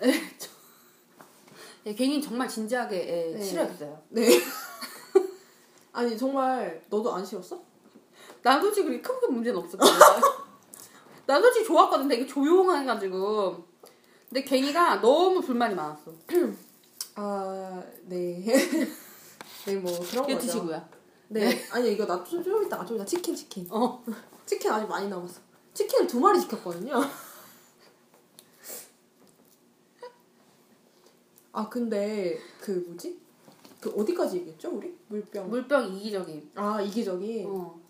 [1.84, 2.96] 네, 갱이는 정말 진지하게
[3.32, 3.42] 예, 네.
[3.42, 4.02] 싫어했어요.
[4.10, 4.28] 네.
[5.92, 7.60] 아니 정말 너도 안 싫었어?
[8.42, 9.92] 난 솔직히 그렇게 크게 문제는 없었거든.
[11.26, 12.08] 난 솔직히 좋았거든.
[12.08, 13.64] 되게 조용해가지고.
[14.28, 16.12] 근데 갱이가 너무 불만이 많았어.
[17.16, 18.44] 아 네.
[19.66, 20.38] 네 뭐 그런 거죠.
[20.38, 20.82] 드시고요.
[21.28, 21.66] 네.
[21.70, 23.66] 아니 이거 나좀 좀 이따 좀 이따 치킨 치킨.
[23.70, 24.02] 어.
[24.46, 25.40] 치킨 아직 많이 남았어.
[25.74, 26.94] 치킨을 두 마리 시켰거든요.
[31.52, 33.18] 아 근데 그 뭐지?
[33.80, 34.96] 그 어디까지 얘기했죠 우리?
[35.08, 35.48] 물병.
[35.50, 36.50] 물병 이기적인.
[36.54, 37.44] 아 이기적이.
[37.48, 37.80] 어.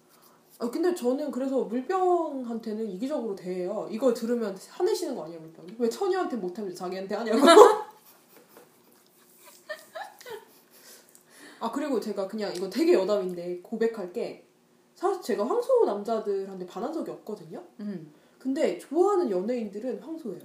[0.59, 3.89] 아 근데 저는 그래서 물병한테는 이기적으로 대해요.
[3.91, 5.75] 이거 들으면 화내시는 거 아니에요 물병이?
[5.79, 7.39] 왜 처녀한테 못하면 자기한테 하냐고.
[11.61, 14.47] 아 그리고 제가 그냥 이거 되게 여담인데 고백할 게
[14.95, 17.63] 사실 제가 황소 남자들한테 반한 적이 없거든요.
[17.81, 18.13] 음.
[18.39, 20.41] 근데 좋아하는 연예인들은 황소예요.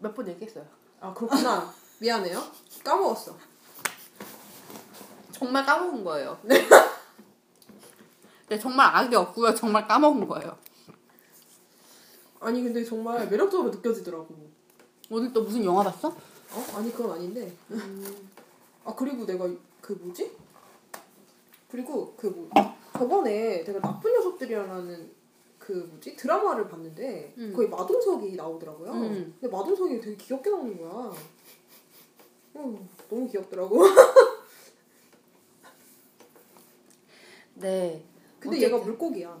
[0.00, 0.64] 몇 번 얘기했어요.
[1.00, 1.72] 아 그렇구나.
[2.00, 2.42] 미안해요.
[2.84, 3.36] 까먹었어.
[5.32, 6.38] 정말 까먹은 거예요.
[8.48, 9.54] 네, 정말 악이 없고요.
[9.54, 10.56] 정말 까먹은 거예요.
[12.40, 14.28] 아니 근데 정말 매력적으로 느껴지더라고.
[15.10, 16.08] 오늘 또 무슨 영화 봤어?
[16.08, 16.76] 어?
[16.76, 17.52] 아니 그건 아닌데.
[18.84, 19.48] 아 그리고 내가
[19.80, 20.36] 그 뭐지?
[21.70, 22.48] 그리고 그 뭐,
[22.96, 25.12] 저번에 내가 나쁜 녀석들이라는
[25.58, 27.52] 그 뭐지 드라마를 봤는데 음.
[27.54, 28.92] 거기 마동석이 나오더라고요.
[28.92, 29.36] 음.
[29.38, 31.12] 근데 마동석이 되게 귀엽게 나오는 거야.
[32.58, 33.82] 어, 너무 귀엽더라고.
[37.54, 38.04] 네.
[38.40, 38.76] 근데 어쨌든.
[38.76, 39.38] 얘가 물고기야.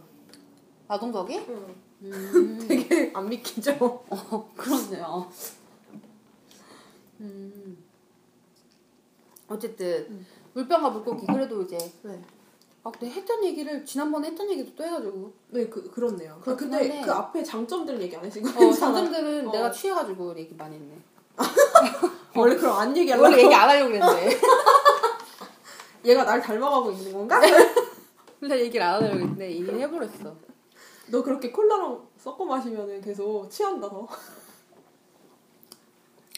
[0.86, 1.36] 마동석이?
[1.48, 1.74] 응.
[2.02, 2.58] 음.
[2.68, 3.72] 되게 안 믿기죠.
[4.08, 5.28] 어, 그렇네요.
[7.20, 7.76] 음.
[9.48, 10.26] 어쨌든 음.
[10.54, 12.22] 물병과 물고기 그래도 이제 네.
[12.84, 16.36] 아 근데 했던 얘기를 지난번에 했던 얘기도 또 해가지고 네, 그 그렇네요.
[16.38, 17.06] 그, 그렇긴 근데 한데.
[17.06, 18.72] 그 앞에 장점들 얘기 안 하시고 어.
[18.72, 19.52] 장점들은 어.
[19.52, 20.96] 내가 취해가지고 얘기 많이 했네.
[22.38, 24.40] 원래 그럼 안 얘기하려고 원래 얘기 안 하려고 그랬는데
[26.04, 27.40] 얘가 날 닮아가고 있는 건가?
[28.40, 30.34] 원래 얘기를 안 하려고 했는데 얘기를 해버렸어.
[31.08, 34.06] 너 그렇게 콜라랑 섞어 마시면은 계속 취한다 더.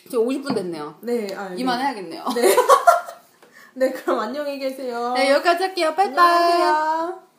[0.09, 0.97] 지금 50분 됐네요.
[1.03, 1.57] 네, 아, 네.
[1.57, 2.25] 이만해야겠네요.
[3.75, 5.13] 네, 그럼 안녕히 계세요.
[5.15, 5.95] 네 여기까지 할게요.
[5.95, 6.19] 빠이빠이.
[6.19, 7.30] 안녕하세요.